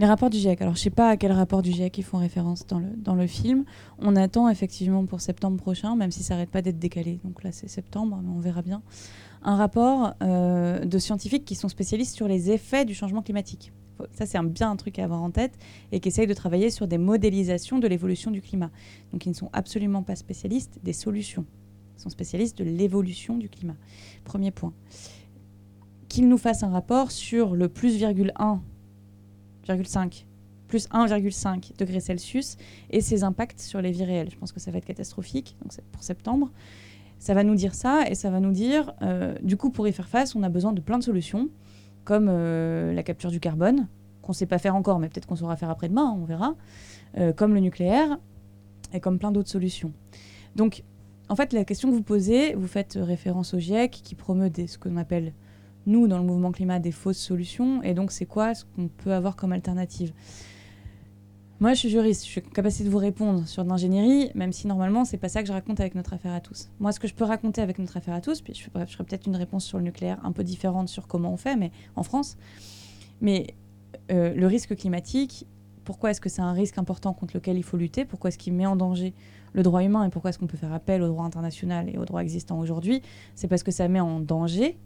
[0.00, 0.62] Les rapports du GIEC.
[0.62, 3.14] Alors, je sais pas à quel rapport du GIEC ils font référence dans le, dans
[3.14, 3.66] le film.
[3.98, 7.20] On attend effectivement pour septembre prochain, même si ça n'arrête pas d'être décalé.
[7.22, 8.80] Donc là, c'est septembre, mais on verra bien.
[9.42, 13.74] Un rapport euh, de scientifiques qui sont spécialistes sur les effets du changement climatique.
[14.12, 15.52] Ça, c'est un, bien un truc à avoir en tête
[15.92, 18.70] et qui essayent de travailler sur des modélisations de l'évolution du climat.
[19.12, 21.44] Donc, ils ne sont absolument pas spécialistes des solutions.
[21.98, 23.76] Ils sont spécialistes de l'évolution du climat.
[24.24, 24.72] Premier point.
[26.08, 27.98] qu'il nous fasse un rapport sur le plus
[29.70, 30.24] 1,5
[30.70, 32.56] plus 1,5 degrés Celsius
[32.90, 34.30] et ses impacts sur les vies réelles.
[34.30, 36.50] Je pense que ça va être catastrophique, donc pour septembre.
[37.18, 39.92] Ça va nous dire ça et ça va nous dire, euh, du coup, pour y
[39.92, 41.50] faire face, on a besoin de plein de solutions,
[42.04, 43.88] comme euh, la capture du carbone,
[44.22, 46.54] qu'on ne sait pas faire encore, mais peut-être qu'on saura faire après-demain, on verra,
[47.18, 48.18] euh, comme le nucléaire
[48.94, 49.92] et comme plein d'autres solutions.
[50.56, 50.84] Donc,
[51.28, 54.78] en fait, la question que vous posez, vous faites référence au GIEC qui promeut ce
[54.78, 55.32] qu'on appelle,
[55.86, 57.82] nous, dans le mouvement climat, des fausses solutions.
[57.82, 60.12] Et donc, c'est quoi ce qu'on peut avoir comme alternative?
[61.60, 64.66] Moi, je suis juriste, je suis capacité de vous répondre sur de l'ingénierie, même si
[64.66, 66.70] normalement, c'est pas ça que je raconte avec notre affaire à tous.
[66.80, 69.26] Moi, ce que je peux raconter avec notre affaire à tous, puis je, ferai, peut-être
[69.26, 72.38] une réponse sur le nucléaire un peu différente sur comment on fait, mais en France.
[73.20, 73.54] Mais
[74.10, 75.46] euh, le risque climatique,
[75.84, 78.06] pourquoi est-ce que c'est un risque important contre lequel il faut lutter?
[78.06, 79.12] Pourquoi est-ce qu'il met en danger
[79.52, 80.04] le droit humain?
[80.04, 83.02] Et pourquoi est-ce qu'on peut faire appel au droit international et au droit existant aujourd'hui?
[83.34, 84.78] C'est parce que ça met en danger,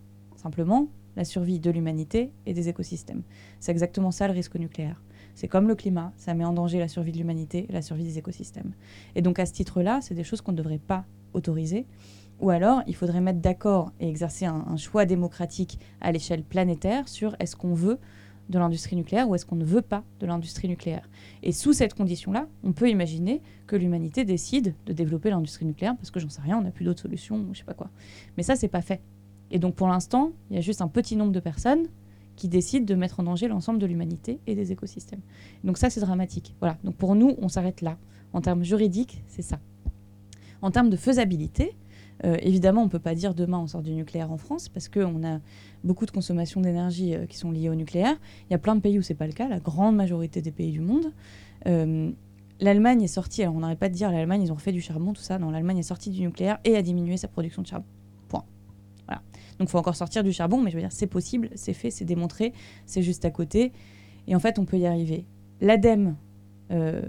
[0.44, 3.22] simplement, la survie de l'humanité et des écosystèmes.
[3.60, 5.00] C'est exactement ça le risque nucléaire.
[5.34, 8.04] C'est comme le climat, ça met en danger la survie de l'humanité et la survie
[8.04, 8.72] des écosystèmes.
[9.14, 11.86] Et donc à ce titre-là, c'est des choses qu'on ne devrait pas autoriser.
[12.40, 17.36] Ou alors, il faudrait mettre d'accord et exercer un, choix démocratique à l'échelle planétaire sur
[17.38, 17.98] est-ce qu'on veut
[18.50, 21.08] de l'industrie nucléaire ou est-ce qu'on ne veut pas de l'industrie nucléaire.
[21.42, 26.10] Et sous cette condition-là, on peut imaginer que l'humanité décide de développer l'industrie nucléaire parce
[26.10, 27.88] que j'en sais rien, on n'a plus d'autres solutions, je sais pas quoi.
[28.36, 29.00] Mais ça, c'est pas fait.
[29.54, 31.86] Et donc pour l'instant, il y a juste un petit nombre de personnes
[32.36, 35.20] qui décident de mettre en danger l'ensemble de l'humanité et des écosystèmes.
[35.62, 36.56] Donc ça, c'est dramatique.
[36.60, 36.76] Voilà.
[36.82, 37.96] Donc pour nous, on s'arrête là.
[38.32, 39.60] En termes juridiques, c'est ça.
[40.60, 41.76] En termes de faisabilité,
[42.24, 44.88] euh, évidemment, on ne peut pas dire demain on sort du nucléaire en France parce
[44.88, 45.38] qu'on a
[45.84, 48.16] beaucoup de consommation d'énergie euh, qui sont liées au nucléaire.
[48.50, 50.52] Il y a plein de pays où c'est pas le cas, la grande majorité des
[50.52, 51.12] pays du monde.
[51.66, 52.10] Euh,
[52.60, 55.12] L'Allemagne est sortie, alors on n'arrête pas de dire l'Allemagne, ils ont refait du charbon,
[55.12, 55.38] tout ça.
[55.38, 57.86] Non, l'Allemagne est sortie du nucléaire et a diminué sa production de charbon.
[59.58, 61.90] Donc il faut encore sortir du charbon, mais je veux dire, c'est possible, c'est fait,
[61.90, 62.52] c'est démontré,
[62.86, 63.72] c'est juste à côté.
[64.26, 65.26] Et en fait, on peut y arriver.
[65.60, 66.16] L'ADEME,
[66.70, 67.02] euh,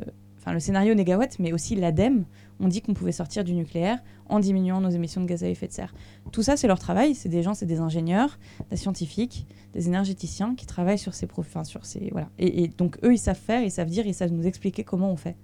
[0.54, 2.26] le scénario négawatt, mais aussi l'ADEME,
[2.60, 5.68] on dit qu'on pouvait sortir du nucléaire en diminuant nos émissions de gaz à effet
[5.68, 5.94] de serre.
[6.32, 7.16] Tout ça, c'est leur travail.
[7.16, 8.38] C'est des gens, c'est des ingénieurs,
[8.70, 12.30] des scientifiques, des énergéticiens qui travaillent sur ces profils, sur ces voilà.
[12.38, 15.12] Et, et, donc eux, ils savent faire, ils savent dire, ils savent nous expliquer comment
[15.12, 15.36] on fait.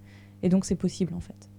[0.44, 1.51] Et donc c'est possible en fait.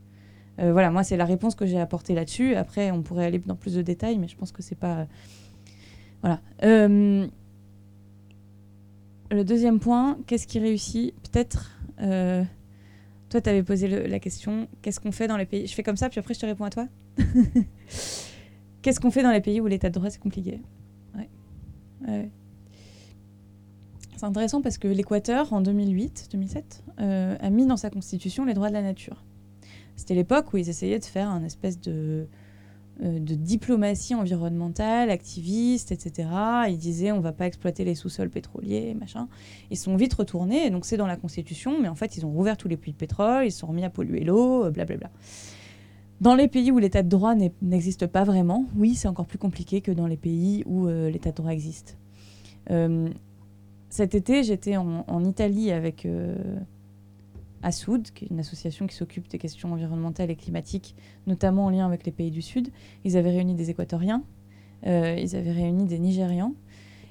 [0.59, 2.55] Euh, voilà, moi, c'est la réponse que j'ai apportée là-dessus.
[2.55, 5.07] Après, on pourrait aller dans plus de détails, mais je pense que c'est pas.
[6.21, 6.41] Voilà.
[6.63, 7.27] Euh,
[9.31, 11.15] le deuxième point, qu'est-ce qui réussit?
[11.23, 11.71] Peut-être.
[12.01, 12.45] Euh,
[13.31, 15.67] toi, tu avais posé la question qu'est-ce qu'on fait dans les pays?
[15.67, 16.87] Je fais comme ça, puis après, je te réponds à toi.
[18.83, 20.61] qu'est-ce qu'on fait dans les pays où l'état de droit, c'est compliqué?
[21.17, 22.31] Ouais.
[24.17, 28.75] C'est intéressant parce que l'Équateur, en 2008-2007, a mis dans sa constitution les droits de
[28.75, 29.25] la nature.
[29.97, 32.27] C'était l'époque où ils essayaient de faire un espèce de,
[33.03, 36.29] euh, diplomatie environnementale, activiste, etc.
[36.69, 39.29] Ils disaient on va pas exploiter les sous-sols pétroliers, machin.
[39.71, 42.57] Ils sont vite retournés, donc c'est dans la Constitution, mais en fait ils ont rouvert
[42.57, 45.11] tous les puits de pétrole, ils se sont remis à polluer l'eau, euh, blablabla.
[46.21, 49.81] Dans les pays où l'état de droit n'existe pas vraiment, oui, c'est encore plus compliqué
[49.81, 51.97] que dans les pays où euh, l'état de droit existe.
[53.89, 56.07] cet été, j'étais en, Italie avec
[57.63, 60.95] Assoud, qui est une association qui s'occupe des questions environnementales et climatiques,
[61.27, 62.69] notamment en lien avec les pays du Sud.
[63.05, 64.23] Ils avaient réuni des Équatoriens,
[64.87, 66.55] euh, ils avaient réuni des Nigérians.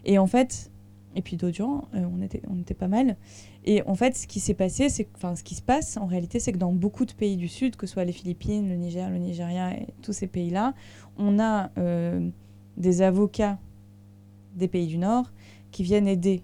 [0.06, 0.72] Et en fait,
[1.16, 3.18] et puis d'autres gens, euh, on, était, on était pas mal.
[3.66, 6.52] Et en fait, ce qui s'est passé, enfin, ce qui se passe en réalité, c'est
[6.52, 9.18] que dans beaucoup de pays du Sud, que ce soit les Philippines, le Niger, le
[9.18, 10.74] Nigeria tous ces pays-là,
[11.18, 12.30] on a euh,
[12.78, 13.60] des avocats
[14.56, 15.32] des pays du Nord
[15.72, 16.44] qui viennent aider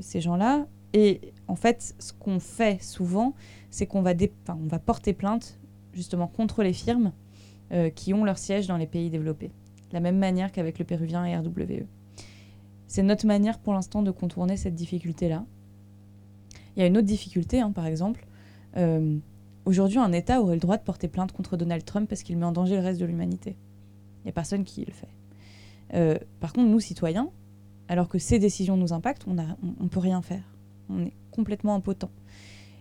[0.00, 0.66] ces gens-là
[0.96, 3.34] et en fait, ce qu'on fait souvent,
[3.68, 4.14] c'est qu'on va,
[4.78, 5.60] porter plainte
[5.92, 7.12] justement contre les firmes
[7.70, 9.50] euh, qui ont leur siège dans les pays développés.
[9.92, 11.84] La même manière qu'avec le péruvien et RWE.
[12.86, 15.44] C'est notre manière pour l'instant de contourner cette difficulté-là.
[16.76, 18.26] Il y a une autre difficulté, hein, par exemple.
[18.78, 19.18] Euh,
[19.66, 22.46] aujourd'hui, un État aurait le droit de porter plainte contre Donald Trump parce qu'il met
[22.46, 23.58] en danger le reste de l'humanité.
[24.20, 25.10] Il n'y a personne qui le fait.
[25.92, 27.28] Euh, par contre, nous, citoyens,
[27.86, 30.55] alors que ces décisions nous impactent, on ne peut rien faire
[30.90, 32.10] on est complètement impotent.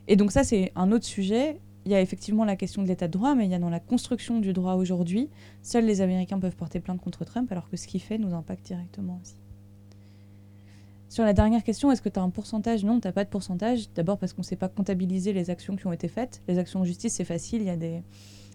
[0.07, 1.59] Et donc ça, c'est un autre sujet.
[1.85, 3.69] Il y a effectivement la question de l'état de droit, mais il y a dans
[3.69, 5.29] la construction du droit aujourd'hui,
[5.61, 8.65] seuls les Américains peuvent porter plainte contre Trump, alors que ce qu'il fait nous impacte
[8.65, 9.35] directement aussi.
[11.09, 12.83] Sur la dernière question, est-ce que tu as un pourcentage?
[12.83, 13.93] Non, tu pas de pourcentage.
[13.93, 16.41] D'abord parce qu'on ne sait pas comptabiliser les actions qui ont été faites.
[16.47, 18.01] Les actions de justice, c'est facile, il y a des,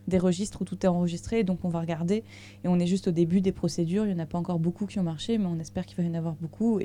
[0.09, 2.25] des registres où tout est enregistré, donc on va regarder.
[2.65, 4.87] Et on est juste au début des procédures, il n'y en a pas encore beaucoup
[4.87, 6.81] qui ont marché, mais on espère qu'il va y en avoir beaucoup.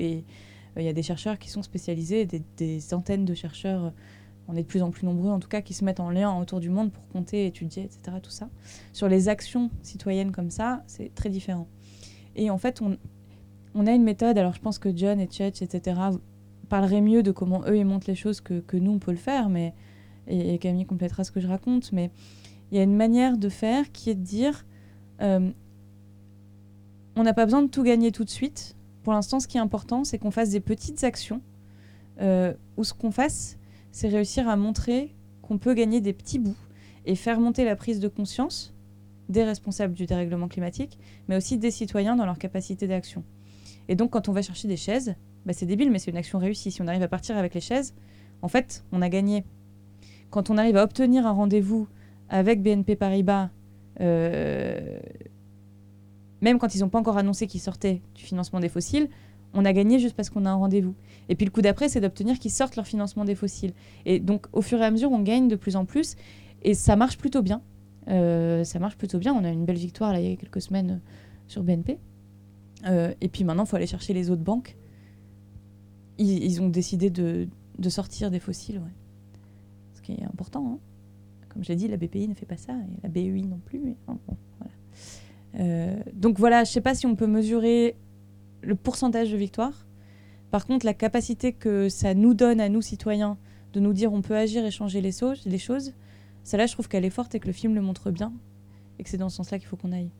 [0.76, 3.92] Il y a des chercheurs qui sont spécialisés, des, centaines de chercheurs,
[4.48, 6.38] on est de plus en plus nombreux en tout cas, qui se mettent en lien
[6.38, 8.18] autour du monde pour compter, étudier, etc.
[8.22, 8.48] Tout ça.
[8.92, 11.66] Sur les actions citoyennes comme ça, c'est très différent.
[12.34, 16.00] Et en fait, on, a une méthode, alors je pense que John et Church, etc.,
[16.68, 19.48] parleraient mieux de comment eux ils montrent les choses que, nous on peut le faire,
[19.48, 19.74] mais,
[20.26, 22.10] et, et Camille complétera ce que je raconte, mais
[22.70, 24.66] il y a une manière de faire qui est de dire
[25.22, 25.50] euh,
[27.16, 28.75] on n'a pas besoin de tout gagner tout de suite.
[29.06, 31.40] Pour l'instant, ce qui est important, c'est qu'on fasse des petites actions
[32.20, 33.56] euh, où ce qu'on fasse,
[33.92, 36.56] c'est réussir à montrer qu'on peut gagner des petits bouts
[37.04, 38.74] et faire monter la prise de conscience
[39.28, 40.98] des responsables du dérèglement climatique,
[41.28, 43.22] mais aussi des citoyens dans leur capacité d'action.
[43.86, 46.40] Et donc, quand on va chercher des chaises, bah, c'est débile, mais c'est une action
[46.40, 46.72] réussie.
[46.72, 47.94] Si on arrive à partir avec les chaises,
[48.42, 49.44] en fait, on a gagné.
[50.30, 51.86] Quand on arrive à obtenir un rendez-vous
[52.28, 53.50] avec BNP Paribas,
[54.00, 54.98] euh,
[56.40, 59.08] même quand ils n'ont pas encore annoncé qu'ils sortaient du financement des fossiles,
[59.54, 60.94] on a gagné juste parce qu'on a un rendez-vous.
[61.28, 63.72] Et puis le coup d'après, c'est d'obtenir qu'ils sortent leur financement des fossiles.
[64.04, 66.16] Et donc, au fur et à mesure, on gagne de plus en plus.
[66.62, 67.62] Et ça marche plutôt bien.
[68.08, 69.34] Euh, ça marche plutôt bien.
[69.34, 71.10] On a une belle victoire là, il y a quelques semaines euh,
[71.48, 71.98] sur BNP.
[72.86, 74.76] Euh, et puis maintenant, il faut aller chercher les autres banques.
[76.18, 77.46] Ils, ont décidé de,
[77.78, 78.92] de, sortir des fossiles, ouais.
[79.92, 80.66] ce qui est important.
[80.66, 80.78] Hein.
[81.50, 83.78] Comme je l'ai dit, la BPI ne fait pas ça, et la BEI non plus.
[83.78, 84.18] Mais, bon,
[84.58, 84.72] voilà.
[85.58, 87.96] Euh, donc voilà, je ne sais pas si on peut mesurer
[88.62, 89.86] le pourcentage de victoire.
[90.50, 93.38] Par contre, la capacité que ça nous donne à nous, citoyens,
[93.72, 95.94] de nous dire on peut agir et changer les, choses,
[96.44, 98.32] celle-là, je trouve qu'elle est forte et que le film le montre bien.
[98.98, 100.10] Et que c'est dans ce sens-là qu'il faut qu'on aille.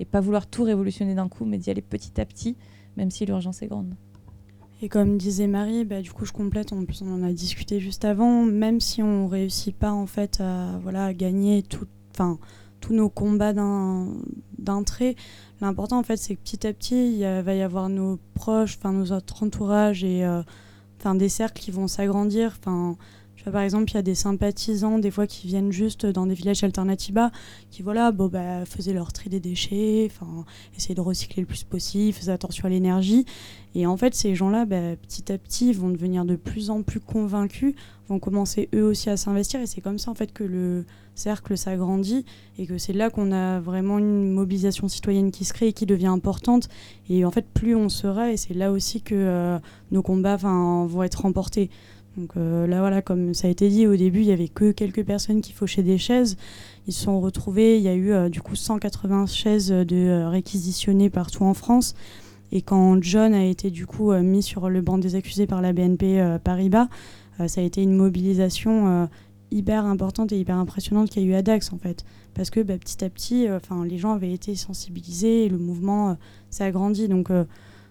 [0.00, 2.56] Et pas vouloir tout révolutionner d'un coup, mais d'y aller petit à petit,
[2.96, 3.94] même si l'urgence est grande.
[4.80, 8.04] Et comme disait Marie, bah, du coup je complète, plus on en a discuté juste
[8.04, 11.86] avant, même si on réussit pas en fait à voilà, gagner tout,
[12.80, 15.16] tous nos combats d'un trait,
[15.60, 19.12] l'important en fait c'est que petit à petit il va y avoir nos proches, nos
[19.12, 20.42] autres entourages et euh,
[21.14, 22.58] des cercles qui vont s'agrandir.
[23.44, 26.64] Par exemple, il y a des sympathisants, des fois, qui viennent juste dans des villages
[26.64, 27.30] alternativa,
[27.70, 30.10] qui voilà, bon, bah, faisaient leur tri des déchets,
[30.76, 33.24] essayaient de recycler le plus possible, faisaient attention à l'énergie.
[33.74, 37.00] Et en fait, ces gens-là, bah, petit à petit, vont devenir de plus en plus
[37.00, 37.74] convaincus,
[38.08, 39.60] vont commencer eux aussi à s'investir.
[39.60, 40.84] Et c'est comme ça, en fait, que le
[41.14, 42.24] cercle s'agrandit
[42.58, 45.84] et que c'est là qu'on a vraiment une mobilisation citoyenne qui se crée et qui
[45.84, 46.68] devient importante.
[47.10, 49.58] Et en fait, plus on sera, et c'est là aussi que euh,
[49.90, 51.70] nos combats vont être remportés.
[52.18, 54.72] Donc euh, là, voilà, comme ça a été dit au début, il y avait que
[54.72, 56.36] quelques personnes qui fauchaient des chaises.
[56.88, 60.28] Ils se sont retrouvés, il y a eu euh, du coup 180 chaises de euh,
[60.28, 61.94] réquisitionnées partout en France.
[62.50, 65.74] Et quand John a été du coup mis sur le banc des accusés par la
[65.74, 66.88] BNP Paribas,
[67.46, 69.06] ça a été une mobilisation
[69.50, 72.06] hyper importante et hyper impressionnante qu'il y a eu à Dax en fait.
[72.32, 76.16] Parce que bah, petit à petit, enfin les gens avaient été sensibilisés et le mouvement
[76.48, 77.06] s'est agrandi.
[77.06, 77.30] Donc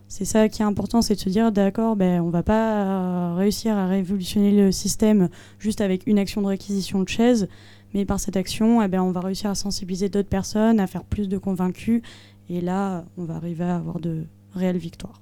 [0.10, 3.76] c'est ça qui est important, c'est de se dire d'accord, ben, on va pas réussir
[3.76, 5.30] à révolutionner le système
[5.60, 7.50] juste avec une action de réquisition de chaises,
[7.94, 11.04] mais par cette action, eh ben, on va réussir à sensibiliser d'autres personnes, à faire
[11.04, 12.02] plus de convaincus,
[12.50, 15.22] et là, on va arriver à avoir de réelles victoires.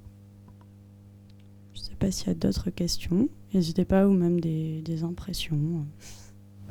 [1.74, 5.58] Je ne sais pas s'il y a d'autres questions, n'hésitez pas, ou même des, impressions.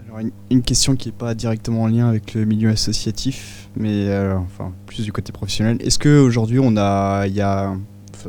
[0.06, 4.36] Alors une, question qui n'est pas directement en lien avec le milieu associatif, mais euh,
[4.36, 5.78] enfin plus du côté professionnel.
[5.80, 7.76] Est-ce qu'aujourd'hui on il y a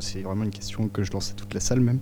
[0.02, 2.00] c'est vraiment une question que je lance à toute la salle même.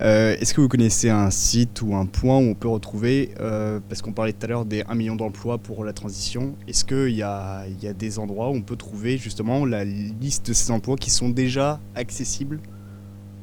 [0.00, 3.78] Euh, Est-ce que vous connaissez un site ou un point où on peut retrouver, euh,
[3.88, 7.14] parce qu'on parlait tout à l'heure des 1 million d'emplois pour la transition, est-ce qu'il
[7.14, 7.66] y, a,
[7.96, 11.78] des endroits où on peut trouver justement la liste de ces emplois qui sont déjà
[11.94, 12.58] accessibles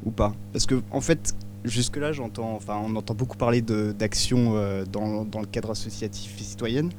[0.04, 0.34] ou pas?
[0.52, 6.36] Parce que en fait, jusque-là, on entend beaucoup parler d'actions euh, dans, le cadre associatif
[6.42, 6.90] et citoyenne,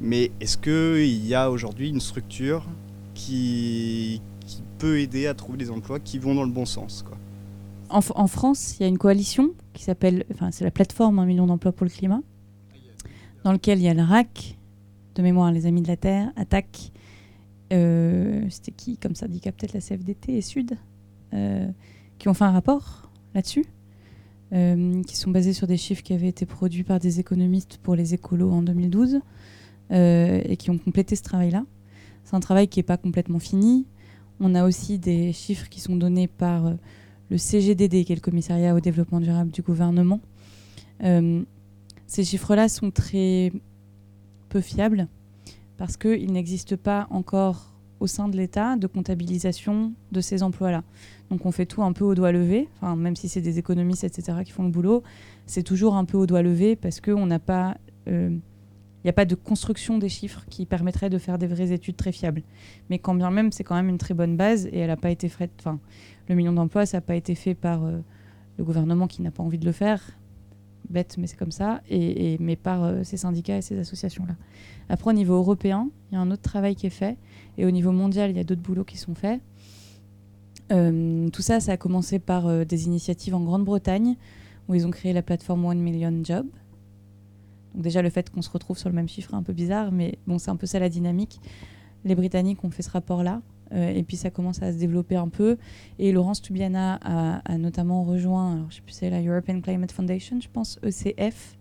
[0.00, 2.66] mais est-ce qu'il y a aujourd'hui une structure
[3.14, 4.20] qui
[4.78, 7.02] peut aider à trouver des emplois qui vont dans le bon sens.
[7.02, 7.16] Quoi.
[7.88, 11.46] En, France, il y a une coalition qui s'appelle, enfin c'est la plateforme 1 million
[11.46, 12.20] d'emplois pour le climat,
[13.44, 14.58] dans lequel il y a le RAC,
[15.14, 16.92] de mémoire les Amis de la Terre, Attaque,
[17.72, 20.76] euh, c'était qui comme syndicat peut-être la CFDT et Sud,
[21.32, 21.68] euh,
[22.18, 23.64] qui ont fait un rapport là-dessus,
[24.52, 27.94] euh, qui sont basés sur des chiffres qui avaient été produits par des économistes pour
[27.94, 29.20] les écolos en 2012,
[29.90, 31.64] et qui ont complété ce travail-là.
[32.24, 33.86] C'est un travail qui n'est pas complètement fini,
[34.40, 36.74] on a aussi des chiffres qui sont donnés par euh,
[37.30, 40.20] le CGDD, qui est le commissariat au développement durable du gouvernement.
[41.02, 41.42] Euh,
[42.06, 43.52] ces chiffres-là sont très
[44.48, 45.08] peu fiables
[45.76, 50.84] parce qu'il n'existe pas encore au sein de l'État de comptabilisation de ces emplois-là.
[51.30, 54.38] Donc on fait tout un peu au doigt levé, même si c'est des économistes, etc.,
[54.44, 55.02] qui font le boulot,
[55.46, 57.76] c'est toujours un peu au doigt levé parce qu'on n'a pas...
[58.08, 58.36] Euh,
[59.06, 62.12] n'y a pas de construction des chiffres qui permettrait de faire des vraies études très
[62.12, 62.42] fiables.
[62.90, 65.10] Mais quand bien même, c'est quand même une très bonne base et elle n'a pas
[65.10, 65.52] été faite.
[65.60, 65.78] Enfin,
[66.28, 67.98] le million d'emplois, ça n'a pas été fait par euh,
[68.58, 70.02] le gouvernement qui n'a pas envie de le faire.
[70.90, 71.82] Bête, mais c'est comme ça.
[71.88, 74.34] Et, mais par euh, ces syndicats et ces associations-là.
[74.88, 77.16] Après, au niveau européen, il y a un autre travail qui est fait.
[77.58, 79.40] Et au niveau mondial, il y a d'autres boulots qui sont faits.
[80.72, 84.16] Euh, tout ça, ça a commencé par des initiatives en Grande-Bretagne,
[84.68, 86.46] où ils ont créé la plateforme One Million Job.
[87.76, 89.92] Donc déjà, le fait qu'on se retrouve sur le même chiffre est un peu bizarre,
[89.92, 91.40] mais bon, c'est un peu ça la dynamique.
[92.06, 95.28] Les Britanniques ont fait ce rapport-là, euh, et puis ça commence à se développer un
[95.28, 95.58] peu.
[95.98, 100.78] Et Laurence Toubiana a, notamment rejoint, sais plus, c'est la European Climate Foundation, je pense,
[100.82, 101.58] ECF,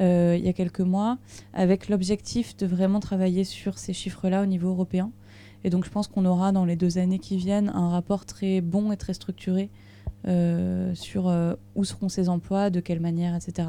[0.00, 1.18] euh, il y a quelques mois,
[1.52, 5.12] avec l'objectif de vraiment travailler sur ces chiffres-là au niveau européen.
[5.62, 8.60] Et donc je pense qu'on aura dans les deux années qui viennent un rapport très
[8.60, 9.70] bon et très structuré
[10.26, 13.68] euh, sur euh, où seront ces emplois, de quelle manière, etc.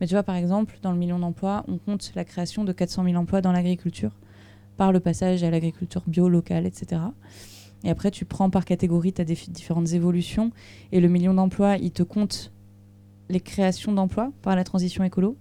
[0.00, 3.04] Mais tu vois, par exemple, dans le million d'emplois, on compte la création de 400
[3.04, 4.12] 000 emplois dans l'agriculture,
[4.76, 7.02] par le passage à l'agriculture bio, locale, etc.
[7.84, 10.50] Et après, tu prends par catégorie, tu as différentes évolutions,
[10.90, 12.52] et le million d'emplois, il te compte
[13.28, 15.36] les créations d'emplois par la transition écolo,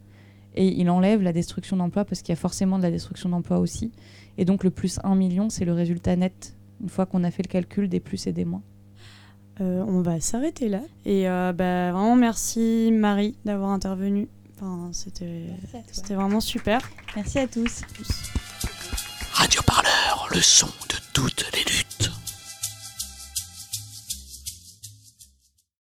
[0.56, 3.60] et il enlève la destruction d'emplois parce qu'il y a forcément de la destruction d'emplois
[3.60, 3.92] aussi.
[4.38, 7.44] Et donc le plus 1 million, c'est le résultat net, une fois qu'on a fait
[7.44, 8.62] le calcul des plus et des moins.
[9.62, 10.82] Euh, on va s'arrêter là.
[11.06, 14.28] Et euh, bah, vraiment merci Marie d'avoir intervenu.
[14.56, 15.46] Enfin, c'était
[15.92, 16.82] c'était vraiment super.
[17.16, 17.82] Merci à tous.
[19.34, 21.64] Radio Parleur, le son de toutes les